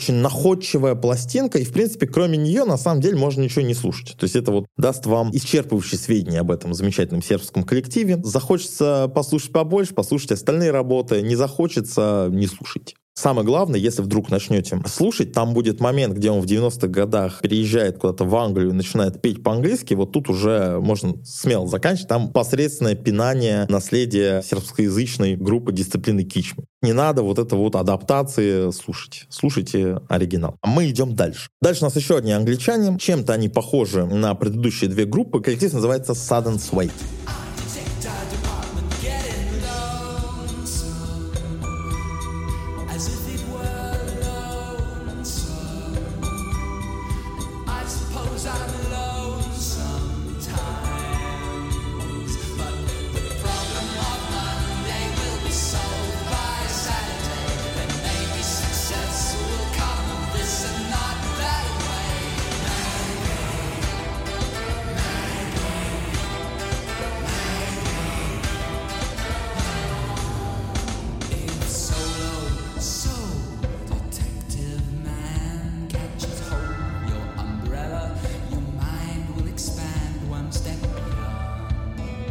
Очень 0.00 0.14
находчивая 0.14 0.94
пластинка, 0.94 1.58
и, 1.58 1.64
в 1.64 1.72
принципе, 1.72 2.06
кроме 2.06 2.38
нее, 2.38 2.64
на 2.64 2.78
самом 2.78 3.02
деле, 3.02 3.18
можно 3.18 3.42
ничего 3.42 3.60
не 3.60 3.74
слушать. 3.74 4.16
То 4.16 4.24
есть 4.24 4.34
это 4.34 4.50
вот 4.50 4.64
даст 4.78 5.04
вам 5.04 5.30
исчерпывающие 5.30 5.98
сведения 5.98 6.40
об 6.40 6.50
этом 6.50 6.72
замечательном 6.72 7.22
сербском 7.22 7.64
коллективе. 7.64 8.18
Захочется 8.22 9.10
послушать 9.14 9.52
побольше, 9.52 9.92
послушать 9.92 10.32
остальные 10.32 10.70
работы. 10.70 11.20
Не 11.20 11.36
захочется, 11.36 12.28
не 12.30 12.46
слушайте. 12.46 12.94
Самое 13.14 13.46
главное, 13.46 13.78
если 13.78 14.02
вдруг 14.02 14.30
начнете 14.30 14.80
слушать, 14.86 15.32
там 15.32 15.52
будет 15.52 15.80
момент, 15.80 16.16
где 16.16 16.30
он 16.30 16.40
в 16.40 16.46
90-х 16.46 16.86
годах 16.88 17.40
переезжает 17.42 17.98
куда-то 17.98 18.24
в 18.24 18.34
Англию 18.34 18.70
и 18.70 18.72
начинает 18.72 19.20
петь 19.20 19.42
по-английски, 19.42 19.94
вот 19.94 20.12
тут 20.12 20.30
уже 20.30 20.78
можно 20.80 21.14
смело 21.24 21.66
заканчивать. 21.66 22.08
Там 22.08 22.32
посредственное 22.32 22.94
пинание 22.94 23.66
наследия 23.68 24.42
сербскоязычной 24.42 25.36
группы 25.36 25.72
дисциплины 25.72 26.22
Кичмы. 26.22 26.64
Не 26.82 26.92
надо 26.92 27.22
вот 27.22 27.38
это 27.38 27.56
вот 27.56 27.76
адаптации 27.76 28.70
слушать. 28.70 29.26
Слушайте 29.28 30.00
оригинал. 30.08 30.56
А 30.62 30.68
мы 30.68 30.88
идем 30.88 31.14
дальше. 31.14 31.50
Дальше 31.60 31.82
у 31.82 31.84
нас 31.84 31.96
еще 31.96 32.16
одни 32.16 32.32
англичане. 32.32 32.96
Чем-то 32.98 33.34
они 33.34 33.48
похожи 33.48 34.06
на 34.06 34.34
предыдущие 34.34 34.88
две 34.88 35.04
группы. 35.04 35.40
Коллектив 35.40 35.72
называется 35.74 36.12
Sudden 36.12 36.56
Sway. 36.56 36.90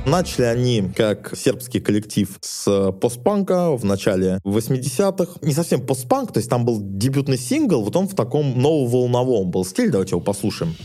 Начали 0.09 0.45
они 0.45 0.91
как 0.95 1.37
сербский 1.37 1.79
коллектив 1.79 2.27
с 2.41 2.91
постпанка 2.93 3.77
в 3.77 3.85
начале 3.85 4.39
80-х. 4.43 5.33
Не 5.43 5.53
совсем 5.53 5.85
постпанк, 5.85 6.31
то 6.33 6.39
есть 6.39 6.49
там 6.49 6.65
был 6.65 6.79
дебютный 6.81 7.37
сингл, 7.37 7.83
вот 7.83 7.95
он 7.95 8.07
в 8.07 8.15
таком 8.15 8.59
нововолновом 8.59 9.51
был 9.51 9.63
стиль. 9.63 9.91
Давайте 9.91 10.15
его 10.15 10.21
послушаем. 10.21 10.75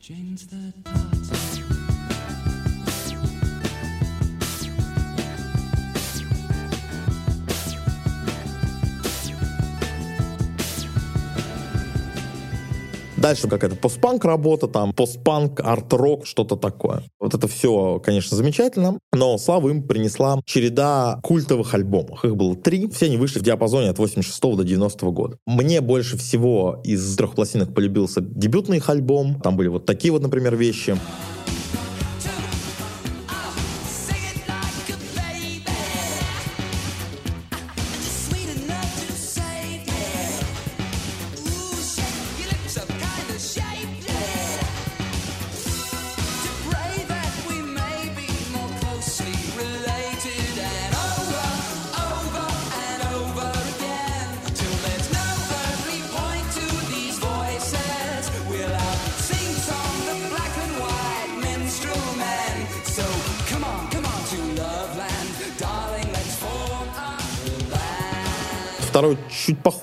Change 0.00 0.46
the 0.46 0.72
daughter. 0.82 1.49
Дальше 13.20 13.48
какая-то 13.48 13.76
постпанк 13.76 14.24
работа, 14.24 14.66
там 14.66 14.94
постпанк, 14.94 15.60
арт-рок, 15.60 16.26
что-то 16.26 16.56
такое. 16.56 17.02
Вот 17.20 17.34
это 17.34 17.48
все, 17.48 18.00
конечно, 18.00 18.34
замечательно, 18.34 18.98
но 19.12 19.36
славу 19.36 19.68
им 19.68 19.82
принесла 19.86 20.40
череда 20.46 21.20
культовых 21.22 21.74
альбомов. 21.74 22.24
Их 22.24 22.34
было 22.34 22.56
три, 22.56 22.88
все 22.88 23.06
они 23.06 23.18
вышли 23.18 23.38
в 23.38 23.42
диапазоне 23.42 23.90
от 23.90 23.98
86 23.98 24.40
до 24.40 24.62
90 24.62 25.06
года. 25.10 25.36
Мне 25.46 25.82
больше 25.82 26.16
всего 26.16 26.80
из 26.82 27.14
трех 27.16 27.34
пластинок 27.34 27.74
полюбился 27.74 28.22
дебютный 28.22 28.78
их 28.78 28.88
альбом. 28.88 29.38
Там 29.42 29.54
были 29.54 29.68
вот 29.68 29.84
такие 29.84 30.12
вот, 30.12 30.22
например, 30.22 30.56
вещи. 30.56 30.96
Второй 30.96 31.29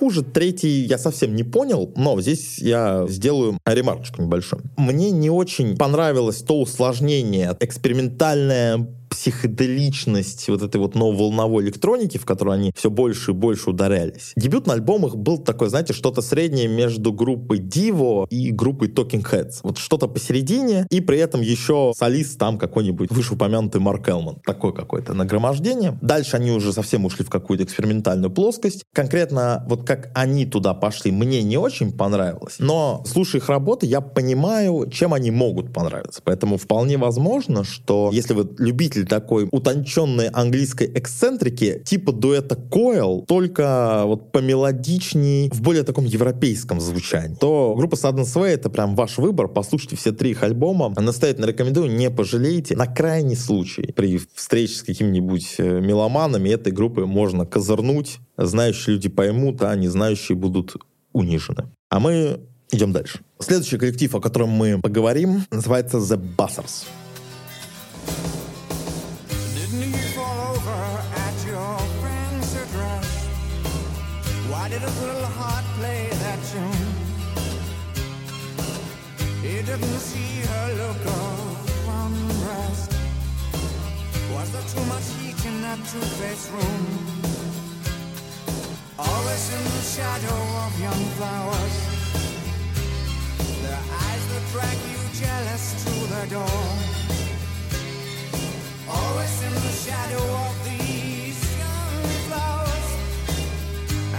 похуже, 0.07 0.23
третий 0.23 0.85
я 0.85 0.97
совсем 0.97 1.35
не 1.35 1.43
понял, 1.43 1.91
но 1.97 2.19
здесь 2.21 2.59
я 2.59 3.05
сделаю 3.09 3.59
ремарочку 3.65 4.21
небольшую. 4.21 4.63
Мне 4.77 5.11
не 5.11 5.29
очень 5.29 5.75
понравилось 5.75 6.41
то 6.41 6.61
усложнение, 6.61 7.55
экспериментальное 7.59 8.87
психоделичность 9.17 10.47
вот 10.47 10.61
этой 10.61 10.77
вот 10.77 10.93
нововолновой 10.93 11.63
электроники, 11.63 12.19
в 12.19 12.25
которую 12.25 12.53
они 12.53 12.71
все 12.75 12.91
больше 12.91 13.31
и 13.31 13.33
больше 13.33 13.71
ударялись. 13.71 14.33
Дебютный 14.35 14.75
альбом 14.75 15.07
их 15.07 15.15
был 15.15 15.39
такой, 15.39 15.69
знаете, 15.69 15.93
что-то 15.93 16.21
среднее 16.21 16.67
между 16.67 17.11
группой 17.11 17.59
Divo 17.59 18.27
и 18.29 18.51
группой 18.51 18.89
Talking 18.89 19.23
Heads. 19.23 19.61
Вот 19.63 19.79
что-то 19.79 20.07
посередине, 20.07 20.85
и 20.91 21.01
при 21.01 21.17
этом 21.17 21.41
еще 21.41 21.93
солист 21.95 22.37
там 22.37 22.59
какой-нибудь 22.59 23.09
вышеупомянутый 23.09 23.81
Марк 23.81 24.07
Элман. 24.07 24.35
Такое 24.45 24.71
какое-то 24.71 25.15
нагромождение. 25.15 25.97
Дальше 26.01 26.37
они 26.37 26.51
уже 26.51 26.71
совсем 26.71 27.03
ушли 27.05 27.25
в 27.25 27.29
какую-то 27.29 27.63
экспериментальную 27.63 28.29
плоскость. 28.29 28.83
Конкретно 28.93 29.65
вот 29.67 29.83
как 29.83 30.11
они 30.13 30.45
туда 30.45 30.75
пошли, 30.75 31.11
мне 31.11 31.41
не 31.41 31.57
очень 31.57 31.91
понравилось. 31.91 32.57
Но 32.59 33.03
слушая 33.07 33.41
их 33.41 33.49
работы, 33.49 33.87
я 33.87 34.01
понимаю, 34.01 34.87
чем 34.91 35.15
они 35.15 35.31
могут 35.31 35.73
понравиться. 35.73 36.21
Поэтому 36.23 36.57
вполне 36.57 36.97
возможно, 36.97 37.63
что 37.63 38.11
если 38.13 38.33
вы 38.33 38.47
любитель 38.59 39.06
такой 39.07 39.47
утонченной 39.51 40.27
английской 40.27 40.91
эксцентрики, 40.93 41.81
типа 41.85 42.11
дуэта 42.11 42.55
Coil, 42.55 43.25
только 43.25 44.03
вот 44.05 44.31
помелодичней, 44.31 45.49
в 45.49 45.61
более 45.61 45.83
таком 45.83 46.05
европейском 46.05 46.79
звучании, 46.79 47.35
то 47.35 47.75
группа 47.77 47.95
Sudden 47.95 48.23
Sway 48.23 48.49
это 48.49 48.69
прям 48.69 48.95
ваш 48.95 49.17
выбор. 49.17 49.47
Послушайте 49.47 49.95
все 49.95 50.11
три 50.11 50.31
их 50.31 50.43
альбома. 50.43 50.93
Настоятельно 50.97 51.45
рекомендую, 51.45 51.91
не 51.91 52.09
пожалеете. 52.09 52.75
На 52.75 52.85
крайний 52.85 53.35
случай 53.35 53.91
при 53.95 54.19
встрече 54.33 54.75
с 54.75 54.83
какими-нибудь 54.83 55.55
э, 55.57 55.79
меломанами 55.79 56.49
этой 56.49 56.71
группы 56.71 57.05
можно 57.05 57.45
козырнуть. 57.45 58.19
Знающие 58.37 58.95
люди 58.95 59.09
поймут, 59.09 59.61
а 59.61 59.75
не 59.75 59.87
знающие 59.87 60.35
будут 60.35 60.75
унижены. 61.13 61.71
А 61.89 61.99
мы 61.99 62.39
идем 62.71 62.91
дальше. 62.91 63.19
Следующий 63.39 63.77
коллектив, 63.77 64.13
о 64.15 64.19
котором 64.19 64.49
мы 64.49 64.79
поговорим, 64.81 65.43
называется 65.51 65.97
The 65.97 66.21
Buzzers. 66.37 66.85
In 85.97 86.03
that 86.03 86.17
two-faced 86.17 86.51
room? 86.51 86.85
Always 88.99 89.53
in 89.53 89.63
the 89.63 89.83
shadow 89.95 90.39
of 90.63 90.79
young 90.79 91.03
flowers. 91.17 91.75
Their 93.61 93.81
eyes 94.05 94.23
that 94.31 94.43
drag 94.51 94.77
you 94.91 95.01
jealous 95.13 95.65
to 95.83 95.93
the 96.13 96.23
door. 96.35 96.61
Always 98.89 99.43
in 99.43 99.53
the 99.53 99.75
shadow 99.85 100.25
of 100.45 100.55
these 100.65 101.39
young 101.57 102.03
flowers. 102.27 102.87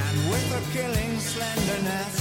And 0.03 0.31
with 0.31 0.59
a 0.59 0.63
killing 0.77 1.19
slenderness. 1.21 2.18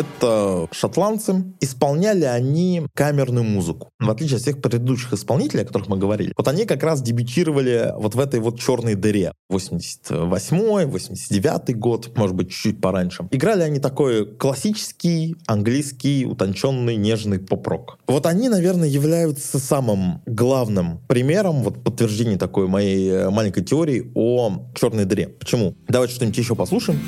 Это 0.00 0.66
шотландцы. 0.72 1.44
Исполняли 1.60 2.24
они 2.24 2.86
камерную 2.94 3.44
музыку. 3.44 3.90
В 3.98 4.08
отличие 4.08 4.36
от 4.36 4.42
всех 4.42 4.62
предыдущих 4.62 5.12
исполнителей, 5.12 5.64
о 5.64 5.66
которых 5.66 5.88
мы 5.88 5.98
говорили. 5.98 6.32
Вот 6.38 6.48
они 6.48 6.64
как 6.64 6.82
раз 6.82 7.02
дебютировали 7.02 7.92
вот 7.96 8.14
в 8.14 8.20
этой 8.20 8.40
вот 8.40 8.58
черной 8.58 8.94
дыре. 8.94 9.32
88-й, 9.52 10.86
89-й 10.86 11.74
год, 11.74 12.16
может 12.16 12.34
быть, 12.34 12.50
чуть-чуть 12.50 12.80
пораньше. 12.80 13.28
Играли 13.30 13.62
они 13.62 13.78
такой 13.78 14.24
классический, 14.24 15.36
английский, 15.46 16.24
утонченный, 16.24 16.96
нежный 16.96 17.38
поп-рок. 17.38 17.98
Вот 18.06 18.24
они, 18.24 18.48
наверное, 18.48 18.88
являются 18.88 19.58
самым 19.58 20.22
главным 20.24 21.00
примером, 21.08 21.62
вот 21.62 21.84
подтверждение 21.84 22.38
такой 22.38 22.68
моей 22.68 23.28
маленькой 23.28 23.64
теории 23.64 24.10
о 24.14 24.70
черной 24.74 25.04
дыре. 25.04 25.28
Почему? 25.28 25.74
Давайте 25.88 26.14
что-нибудь 26.14 26.38
еще 26.38 26.54
послушаем. 26.54 27.00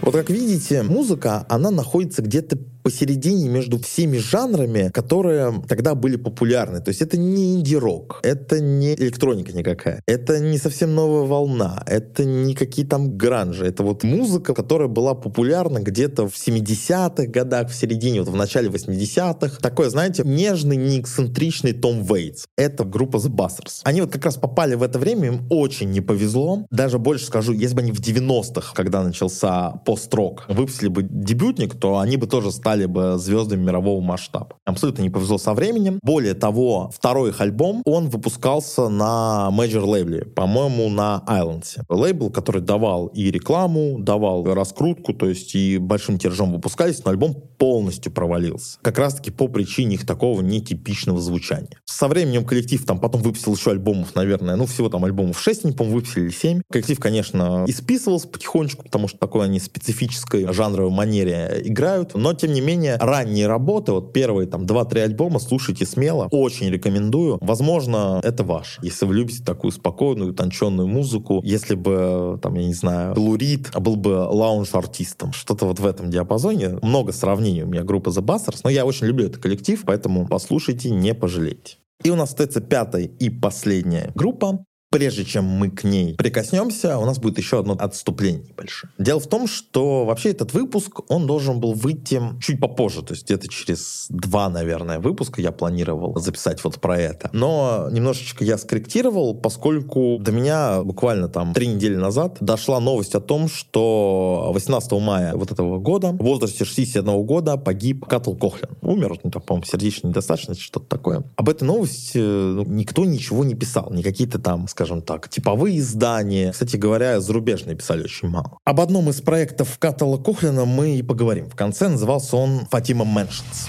Вот 0.00 0.12
как 0.12 0.28
видите, 0.28 0.82
музыка, 0.82 1.46
она 1.48 1.70
находится 1.70 2.20
где-то 2.20 2.58
посередине 2.84 3.48
между 3.48 3.78
всеми 3.78 4.18
жанрами, 4.18 4.90
которые 4.90 5.62
тогда 5.66 5.94
были 5.94 6.16
популярны. 6.16 6.80
То 6.80 6.90
есть 6.90 7.00
это 7.00 7.16
не 7.16 7.54
инди-рок, 7.54 8.20
это 8.22 8.60
не 8.60 8.94
электроника 8.94 9.52
никакая, 9.52 10.02
это 10.06 10.38
не 10.38 10.58
совсем 10.58 10.94
новая 10.94 11.26
волна, 11.26 11.82
это 11.86 12.24
не 12.24 12.54
какие 12.54 12.84
там 12.84 13.16
гранжи, 13.16 13.64
это 13.66 13.82
вот 13.82 14.04
музыка, 14.04 14.54
которая 14.54 14.88
была 14.88 15.14
популярна 15.14 15.78
где-то 15.78 16.28
в 16.28 16.34
70-х 16.34 17.26
годах, 17.26 17.70
в 17.70 17.74
середине, 17.74 18.20
вот 18.20 18.28
в 18.28 18.36
начале 18.36 18.68
80-х. 18.68 19.60
Такой, 19.60 19.88
знаете, 19.88 20.22
нежный, 20.26 20.76
не 20.76 21.00
эксцентричный 21.00 21.72
Том 21.72 22.02
Вейтс. 22.02 22.44
Это 22.58 22.84
группа 22.84 23.16
The 23.16 23.30
Busters. 23.30 23.80
Они 23.84 24.02
вот 24.02 24.12
как 24.12 24.26
раз 24.26 24.36
попали 24.36 24.74
в 24.74 24.82
это 24.82 24.98
время, 24.98 25.28
им 25.28 25.46
очень 25.48 25.90
не 25.90 26.02
повезло. 26.02 26.66
Даже 26.70 26.98
больше 26.98 27.24
скажу, 27.24 27.52
если 27.54 27.74
бы 27.74 27.80
они 27.80 27.92
в 27.92 28.00
90-х, 28.00 28.74
когда 28.74 29.02
начался 29.02 29.70
пост-рок, 29.86 30.44
выпустили 30.48 30.88
бы 30.88 31.02
дебютник, 31.02 31.74
то 31.78 31.98
они 31.98 32.18
бы 32.18 32.26
тоже 32.26 32.52
стали 32.52 32.73
стали 32.74 32.86
бы 32.86 33.18
звездами 33.18 33.62
мирового 33.62 34.00
масштаба. 34.00 34.56
Абсолютно 34.64 35.02
не 35.02 35.10
повезло 35.10 35.38
со 35.38 35.54
временем. 35.54 36.00
Более 36.02 36.34
того, 36.34 36.90
второй 36.92 37.30
их 37.30 37.40
альбом, 37.40 37.82
он 37.84 38.08
выпускался 38.08 38.88
на 38.88 39.48
major 39.52 39.84
лейбле, 39.84 40.24
по-моему, 40.24 40.88
на 40.88 41.22
Islands. 41.28 41.80
Лейбл, 41.88 42.30
который 42.30 42.62
давал 42.62 43.06
и 43.06 43.30
рекламу, 43.30 43.98
давал 44.00 44.42
раскрутку, 44.42 45.14
то 45.14 45.28
есть 45.28 45.54
и 45.54 45.78
большим 45.78 46.18
тиражом 46.18 46.52
выпускались, 46.52 47.04
но 47.04 47.12
альбом 47.12 47.36
полностью 47.58 48.10
провалился. 48.10 48.78
Как 48.82 48.98
раз-таки 48.98 49.30
по 49.30 49.46
причине 49.46 49.94
их 49.94 50.04
такого 50.04 50.40
нетипичного 50.40 51.20
звучания. 51.20 51.78
Со 51.84 52.08
временем 52.08 52.44
коллектив 52.44 52.84
там 52.84 52.98
потом 52.98 53.22
выпустил 53.22 53.54
еще 53.54 53.70
альбомов, 53.70 54.16
наверное, 54.16 54.56
ну 54.56 54.66
всего 54.66 54.88
там 54.88 55.04
альбомов 55.04 55.40
6, 55.40 55.66
они, 55.66 55.74
по-моему, 55.74 55.98
выпустили 55.98 56.30
7. 56.30 56.62
Коллектив, 56.72 56.98
конечно, 56.98 57.64
исписывался 57.68 58.26
потихонечку, 58.26 58.82
потому 58.82 59.06
что 59.06 59.18
такой 59.18 59.44
они 59.44 59.60
специфической 59.60 60.52
жанровой 60.52 60.90
манере 60.90 61.62
играют, 61.64 62.14
но 62.14 62.34
тем 62.34 62.52
не 62.52 62.63
менее, 62.64 62.96
ранние 62.98 63.46
работы, 63.46 63.92
вот 63.92 64.12
первые 64.12 64.48
там 64.48 64.64
2-3 64.64 65.00
альбома, 65.00 65.38
слушайте 65.38 65.86
смело, 65.86 66.28
очень 66.30 66.68
рекомендую. 66.70 67.38
Возможно, 67.40 68.20
это 68.22 68.44
ваш. 68.44 68.78
Если 68.82 69.06
вы 69.06 69.14
любите 69.14 69.44
такую 69.44 69.70
спокойную, 69.72 70.30
утонченную 70.30 70.88
музыку, 70.88 71.40
если 71.44 71.74
бы, 71.74 72.38
там, 72.42 72.54
я 72.54 72.66
не 72.66 72.74
знаю, 72.74 73.14
Лурид 73.16 73.70
был 73.78 73.96
бы 73.96 74.26
лаунж-артистом, 74.28 75.32
что-то 75.32 75.66
вот 75.66 75.78
в 75.78 75.86
этом 75.86 76.10
диапазоне. 76.10 76.78
Много 76.82 77.12
сравнений 77.12 77.62
у 77.62 77.66
меня 77.66 77.82
группа 77.82 78.08
The 78.08 78.22
Busters, 78.22 78.60
но 78.64 78.70
я 78.70 78.84
очень 78.84 79.06
люблю 79.06 79.26
этот 79.26 79.42
коллектив, 79.42 79.82
поэтому 79.84 80.26
послушайте, 80.26 80.90
не 80.90 81.14
пожалеете. 81.14 81.76
И 82.02 82.10
у 82.10 82.16
нас 82.16 82.30
остается 82.30 82.60
пятая 82.60 83.04
и 83.04 83.30
последняя 83.30 84.10
группа 84.14 84.64
прежде 84.94 85.24
чем 85.24 85.44
мы 85.44 85.70
к 85.70 85.82
ней 85.82 86.14
прикоснемся, 86.14 86.98
у 86.98 87.04
нас 87.04 87.18
будет 87.18 87.36
еще 87.38 87.58
одно 87.58 87.76
отступление 87.76 88.44
небольшое. 88.48 88.92
Дело 88.96 89.18
в 89.18 89.26
том, 89.26 89.48
что 89.48 90.04
вообще 90.04 90.30
этот 90.30 90.54
выпуск, 90.54 91.00
он 91.08 91.26
должен 91.26 91.58
был 91.58 91.72
выйти 91.72 92.22
чуть 92.40 92.60
попозже, 92.60 93.02
то 93.02 93.12
есть 93.12 93.24
где-то 93.24 93.48
через 93.48 94.06
два, 94.08 94.48
наверное, 94.48 95.00
выпуска 95.00 95.40
я 95.40 95.50
планировал 95.50 96.16
записать 96.20 96.62
вот 96.62 96.80
про 96.80 96.96
это. 96.96 97.28
Но 97.32 97.88
немножечко 97.90 98.44
я 98.44 98.56
скорректировал, 98.56 99.34
поскольку 99.34 100.18
до 100.20 100.30
меня 100.30 100.84
буквально 100.84 101.28
там 101.28 101.54
три 101.54 101.66
недели 101.66 101.96
назад 101.96 102.36
дошла 102.40 102.78
новость 102.78 103.16
о 103.16 103.20
том, 103.20 103.48
что 103.48 104.52
18 104.54 104.92
мая 104.92 105.34
вот 105.34 105.50
этого 105.50 105.80
года 105.80 106.12
в 106.12 106.22
возрасте 106.22 106.64
61 106.64 107.24
года 107.24 107.56
погиб 107.56 108.06
Катл 108.06 108.34
Кохлин. 108.34 108.70
Умер, 108.80 109.18
ну, 109.24 109.30
там, 109.32 109.42
по-моему, 109.42 109.66
сердечной 109.66 110.10
недостаточности, 110.10 110.62
что-то 110.62 110.86
такое. 110.86 111.24
Об 111.34 111.48
этой 111.48 111.64
новости 111.64 112.18
ну, 112.18 112.64
никто 112.64 113.04
ничего 113.04 113.44
не 113.44 113.56
писал, 113.56 113.90
не 113.90 114.04
какие-то 114.04 114.38
там, 114.38 114.68
скажем, 114.68 114.83
скажем 114.84 115.00
так, 115.00 115.30
типовые 115.30 115.78
издания. 115.78 116.52
Кстати 116.52 116.76
говоря, 116.76 117.18
зарубежные 117.18 117.74
писали 117.74 118.04
очень 118.04 118.28
мало. 118.28 118.58
Об 118.64 118.80
одном 118.80 119.08
из 119.08 119.22
проектов 119.22 119.78
Катала 119.78 120.18
Кохлина 120.18 120.66
мы 120.66 120.96
и 120.96 121.02
поговорим. 121.02 121.48
В 121.48 121.56
конце 121.56 121.88
назывался 121.88 122.36
он 122.36 122.66
«Fatima 122.70 123.06
Mansions». 123.06 123.68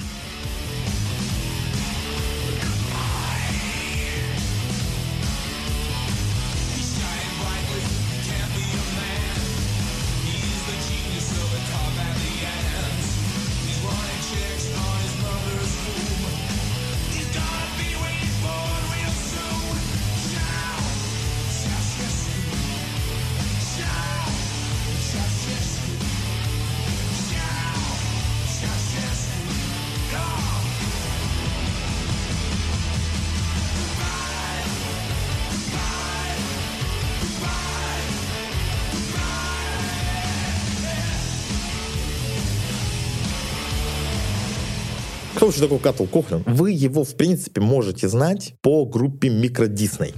Что 45.46 45.50
вообще 45.50 45.62
такое 45.62 45.78
Катл 45.78 46.06
Кохлин? 46.06 46.44
Вы 46.48 46.72
его, 46.72 47.04
в 47.04 47.16
принципе, 47.16 47.62
можете 47.62 48.10
знать 48.10 48.56
по 48.62 48.84
группе 48.84 49.30
Микро 49.30 49.68
Дисней. 49.68 50.16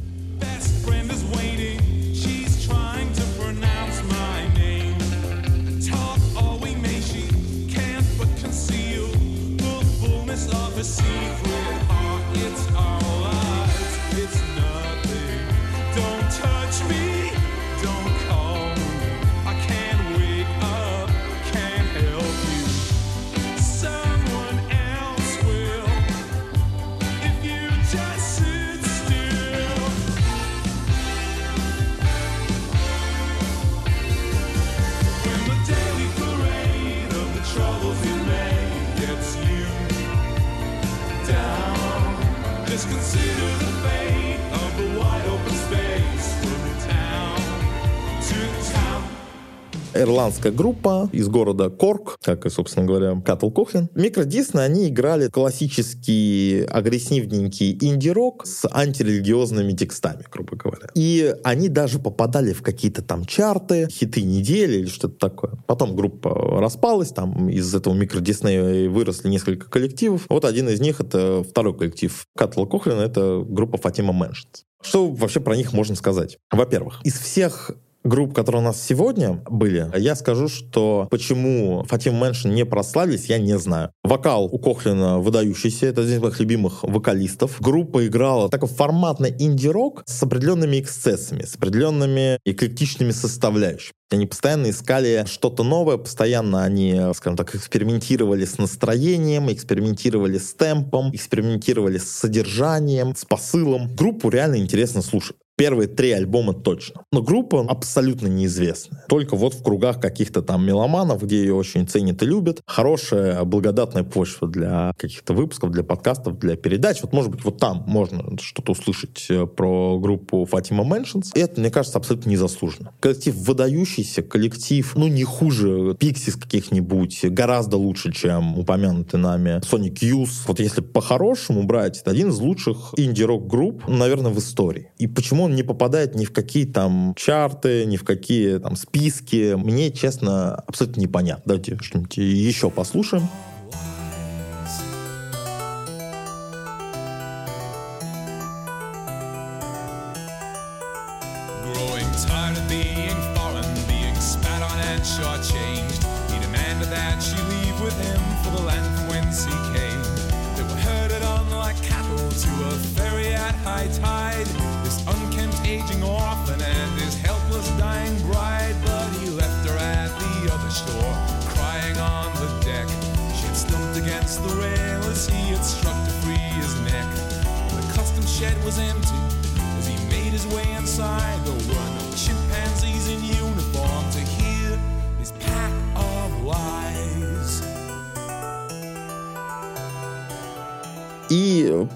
Ирландская 50.02 50.52
группа 50.52 51.10
из 51.12 51.28
города 51.28 51.70
Корк, 51.70 52.18
как 52.22 52.46
и, 52.46 52.50
собственно 52.50 52.86
говоря, 52.86 53.22
Катл 53.26 53.50
Кохлин. 53.50 53.90
Microdisney, 53.96 54.64
они 54.64 54.88
играли 54.90 55.28
классический 55.28 56.66
агрессивненький 56.66 57.78
инди-рок 57.82 58.46
с 58.46 58.68
антирелигиозными 58.72 59.74
текстами, 59.74 60.24
грубо 60.32 60.56
говоря. 60.56 60.90
И 60.96 61.36
они 61.44 61.70
даже 61.70 62.00
попадали 62.00 62.54
в 62.54 62.62
какие-то 62.62 63.02
там 63.02 63.26
чарты, 63.26 63.88
хиты 63.90 64.22
недели 64.22 64.78
или 64.78 64.88
что-то 64.88 65.18
такое. 65.18 65.52
Потом 65.68 65.96
группа 65.96 66.60
распалась, 66.60 67.10
там 67.10 67.50
из 67.50 67.74
этого 67.74 67.94
Microdisney 67.94 68.20
я 68.20 68.90
выросли 68.90 69.30
несколько 69.30 69.70
коллективов. 69.70 70.26
Вот 70.30 70.46
один 70.46 70.70
из 70.70 70.80
них— 70.80 71.00
это 71.02 71.44
второй 71.44 71.78
коллектив 71.78 72.26
Катл 72.36 72.66
Кохлина, 72.66 73.02
это 73.02 73.44
группа 73.48 73.78
Fatima 73.78 74.14
Mansions. 74.14 74.66
Что 74.82 75.08
вообще 75.08 75.40
про 75.40 75.56
них 75.56 75.74
можно 75.74 75.96
сказать? 75.96 76.38
Во-первых, 76.52 77.02
из 77.04 77.20
всех 77.20 77.72
групп, 78.04 78.34
которые 78.34 78.62
у 78.62 78.66
нас 78.66 78.82
сегодня 78.82 79.42
были, 79.50 79.90
я 79.98 80.16
скажу, 80.16 80.48
что 80.48 81.08
почему 81.12 81.84
Фатим 81.88 82.16
Мэншин 82.16 82.54
не 82.54 82.66
прославились, 82.66 83.26
я 83.26 83.38
не 83.38 83.58
знаю. 83.58 83.92
Вокал 84.04 84.46
у 84.46 84.58
Кохлина 84.60 85.20
выдающийся, 85.20 85.88
это 85.88 86.02
один 86.02 86.18
из 86.18 86.22
моих 86.22 86.40
любимых 86.40 86.84
вокалистов. 86.84 87.62
Группа 87.62 88.06
играла 88.08 88.50
такой 88.50 88.70
форматный 88.70 89.36
инди-рок 89.38 90.04
с 90.06 90.24
определенными 90.24 90.80
эксцессами, 90.80 91.44
с 91.44 91.56
определенными 91.56 92.40
эклектичными 92.46 93.12
составляющими. 93.12 93.94
Они 94.10 94.26
постоянно 94.26 94.70
искали 94.70 95.26
что-то 95.28 95.64
новое, 95.64 95.98
постоянно 95.98 96.64
они, 96.64 96.98
скажем 97.14 97.36
так, 97.36 97.54
экспериментировали 97.56 98.46
с 98.46 98.58
настроением, 98.58 99.52
экспериментировали 99.52 100.38
с 100.38 100.54
темпом, 100.54 101.14
экспериментировали 101.14 101.98
с 101.98 102.10
содержанием, 102.10 103.16
с 103.16 103.26
посылом. 103.26 103.94
Группу 103.96 104.30
реально 104.30 104.58
интересно 104.58 105.02
слушать. 105.02 105.36
Первые 105.58 105.88
три 105.88 106.12
альбома 106.12 106.54
точно. 106.54 107.02
Но 107.12 107.24
группа 107.24 107.62
абсолютно 107.68 108.28
неизвестная. 108.28 109.04
Только 109.10 109.36
вот 109.36 109.56
в 109.56 109.64
кругах 109.64 110.00
каких-то 110.00 110.44
там 110.44 110.64
меломанов, 110.64 111.24
где 111.24 111.40
ее 111.40 111.56
очень 111.56 111.88
ценят 111.88 112.22
и 112.22 112.28
любят. 112.28 112.62
Хорошая, 112.68 113.44
благодатная 113.44 114.04
почва 114.04 114.48
для 114.48 114.94
каких-то 114.98 115.34
выпусков, 115.34 115.72
для 115.72 115.84
подкастов, 115.84 116.38
для 116.38 116.58
передач. 116.58 117.02
Вот, 117.02 117.12
может 117.12 117.32
быть, 117.32 117.44
вот 117.44 117.58
там 117.58 117.84
можно 117.88 118.38
что-то 118.40 118.74
услышать 118.74 119.26
э, 119.30 119.48
про 119.48 119.98
группу 119.98 120.46
Fatima 120.46 120.84
Mansions. 120.84 121.32
И 121.34 121.40
это, 121.40 121.60
мне 121.60 121.72
кажется, 121.72 121.98
абсолютно 121.98 122.30
незаслуженно. 122.30 122.94
Коллектив 123.00 123.34
выдающийся, 123.36 124.22
коллектив, 124.22 124.94
ну, 124.96 125.08
не 125.08 125.24
хуже 125.24 125.96
Pixies 126.00 126.36
каких-нибудь, 126.36 127.26
гораздо 127.32 127.78
лучше, 127.78 128.14
чем 128.14 128.60
упомянутый 128.60 129.20
нами 129.20 129.60
Sonic 129.62 130.02
Youth. 130.02 130.44
Вот 130.46 130.60
если 130.60 130.82
по-хорошему 130.82 131.64
брать, 131.64 132.00
это 132.00 132.12
один 132.12 132.30
из 132.30 132.38
лучших 132.38 132.94
инди-рок 132.96 133.48
групп, 133.48 133.88
наверное, 133.88 134.32
в 134.32 134.38
истории. 134.38 134.92
И 135.00 135.08
почему 135.08 135.47
он 135.48 135.56
не 135.56 135.64
попадает 135.64 136.16
ни 136.16 136.26
в 136.26 136.32
какие 136.32 136.66
там 136.66 137.14
чарты, 137.16 137.86
ни 137.86 137.98
в 137.98 138.04
какие 138.04 138.60
там 138.60 138.76
списки. 138.76 139.56
Мне, 139.56 139.92
честно, 139.92 140.56
абсолютно 140.56 141.02
непонятно. 141.02 141.44
Давайте 141.46 141.78
что-нибудь 141.82 142.18
еще 142.18 142.70
послушаем. 142.70 143.24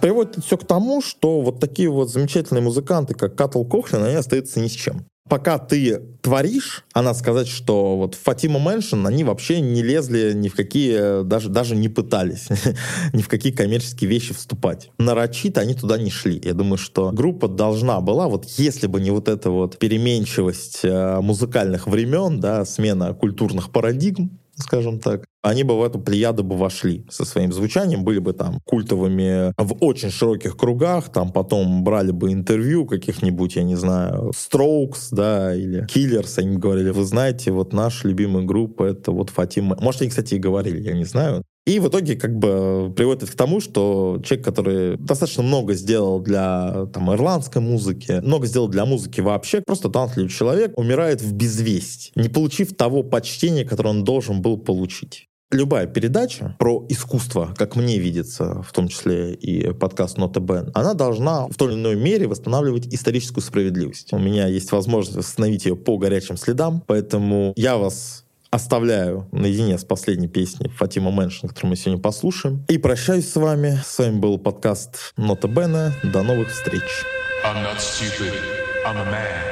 Приводит 0.02 0.44
все 0.44 0.58
к 0.58 0.66
тому, 0.66 1.02
что 1.02 1.42
вот 1.42 1.60
такие 1.60 1.90
вот 1.90 2.10
замечательные 2.10 2.62
музыканты, 2.62 3.14
как 3.14 3.36
Катл 3.36 3.64
Кохлин, 3.64 4.04
они 4.04 4.16
остаются 4.16 4.60
ни 4.60 4.68
с 4.68 4.72
чем 4.72 5.06
пока 5.32 5.60
ты 5.60 5.98
творишь, 6.22 6.84
она 6.92 7.14
сказать, 7.14 7.48
что 7.48 7.96
вот 7.96 8.16
Фатима 8.16 8.60
Мэншин, 8.60 9.08
они 9.08 9.24
вообще 9.24 9.62
не 9.62 9.82
лезли 9.82 10.34
ни 10.34 10.50
в 10.50 10.56
какие, 10.56 11.24
даже, 11.24 11.48
даже 11.48 11.78
не 11.78 11.88
пытались 11.88 12.50
ни 13.14 13.22
в 13.22 13.30
какие 13.30 13.54
коммерческие 13.54 14.10
вещи 14.10 14.34
вступать. 14.34 14.92
Нарочито 14.98 15.62
они 15.62 15.74
туда 15.74 15.98
не 15.98 16.12
шли. 16.12 16.42
Я 16.44 16.54
думаю, 16.54 16.78
что 16.78 17.14
группа 17.14 17.48
должна 17.48 18.02
была, 18.02 18.28
вот 18.28 18.44
если 18.58 18.88
бы 18.88 19.00
не 19.00 19.12
вот 19.12 19.30
эта 19.30 19.52
вот 19.52 19.78
переменчивость 19.78 20.82
э, 20.84 21.22
музыкальных 21.22 21.88
времен, 21.88 22.42
да, 22.42 22.66
смена 22.66 23.14
культурных 23.14 23.72
парадигм, 23.72 24.38
скажем 24.58 25.00
так, 25.00 25.24
они 25.42 25.64
бы 25.64 25.78
в 25.78 25.84
эту 25.84 26.00
плеяду 26.00 26.44
бы 26.44 26.56
вошли 26.56 27.06
со 27.10 27.26
своим 27.26 27.52
звучанием, 27.52 28.04
были 28.04 28.20
бы 28.20 28.34
там 28.34 28.60
культовыми 28.66 29.54
в 29.58 29.76
очень 29.80 30.12
широких 30.12 30.56
кругах, 30.56 31.10
там 31.12 31.32
потом 31.32 31.84
брали 31.84 32.12
бы 32.12 32.32
интервью 32.32 32.86
каких-нибудь, 32.86 33.56
я 33.56 33.64
не 33.64 33.76
знаю, 33.76 34.32
Strokes, 34.32 35.08
да, 35.12 35.56
или 35.56 35.86
Killers, 35.88 36.38
они 36.38 36.58
говорили, 36.58 36.92
вы 36.92 37.04
знаете, 37.04 37.52
вот 37.52 37.74
наша 37.74 38.08
любимая 38.08 38.44
группа, 38.44 38.84
это 38.84 39.12
вот 39.12 39.30
Фатима. 39.30 39.78
Может, 39.80 40.02
они, 40.02 40.10
кстати, 40.10 40.36
и 40.36 40.40
говорили, 40.40 40.82
я 40.82 40.94
не 40.94 41.06
знаю. 41.06 41.44
И 41.68 41.80
в 41.80 41.90
итоге 41.90 42.16
как 42.16 42.36
бы 42.38 42.92
приводит 42.96 43.30
к 43.30 43.36
тому, 43.36 43.60
что 43.60 44.20
человек, 44.26 44.44
который 44.44 44.98
достаточно 44.98 45.44
много 45.44 45.76
сделал 45.76 46.20
для 46.20 46.88
там, 46.92 47.14
ирландской 47.14 47.62
музыки, 47.62 48.20
много 48.24 48.48
сделал 48.48 48.68
для 48.68 48.86
музыки 48.86 49.22
вообще, 49.22 49.62
просто 49.62 49.90
талантливый 49.90 50.30
человек, 50.30 50.78
умирает 50.78 51.22
в 51.22 51.34
безвесть, 51.34 52.12
не 52.16 52.30
получив 52.30 52.76
того 52.76 53.04
почтения, 53.04 53.64
которое 53.64 53.90
он 53.90 54.04
должен 54.04 54.42
был 54.42 54.58
получить 54.58 55.28
любая 55.52 55.86
передача 55.86 56.56
про 56.58 56.86
искусство, 56.90 57.54
как 57.58 57.76
мне 57.76 58.00
видится, 58.00 58.62
в 58.64 58.72
том 58.72 58.88
числе 58.88 59.34
и 59.34 59.74
подкаст 59.74 60.18
Нота 60.18 60.40
Бен, 60.40 60.72
она 60.74 60.94
должна 60.94 61.48
в 61.48 61.56
той 61.56 61.74
или 61.74 61.80
иной 61.80 61.96
мере 61.96 62.28
восстанавливать 62.28 62.88
историческую 62.94 63.44
справедливость. 63.44 64.14
У 64.14 64.20
меня 64.20 64.48
есть 64.48 64.72
возможность 64.72 65.18
восстановить 65.18 65.66
ее 65.66 65.76
по 65.76 65.98
горячим 65.98 66.38
следам, 66.38 66.84
поэтому 66.86 67.54
я 67.56 67.78
вас 67.78 68.26
оставляю 68.50 69.28
наедине 69.32 69.78
с 69.78 69.86
последней 69.86 70.28
песней 70.28 70.70
Фатима 70.70 71.12
Мэншин, 71.12 71.48
которую 71.50 71.72
мы 71.72 71.76
сегодня 71.76 72.02
послушаем. 72.02 72.66
И 72.68 72.78
прощаюсь 72.78 73.30
с 73.30 73.36
вами. 73.36 73.80
С 73.86 73.98
вами 73.98 74.20
был 74.20 74.38
подкаст 74.38 75.14
Нота 75.16 75.48
Бена. 75.48 75.94
До 76.04 76.22
новых 76.22 76.50
встреч. 76.50 76.84
I'm 77.46 77.64
not 77.64 77.80
stupid. 77.80 78.34
I'm 78.86 78.98
a 78.98 79.06
man. 79.06 79.52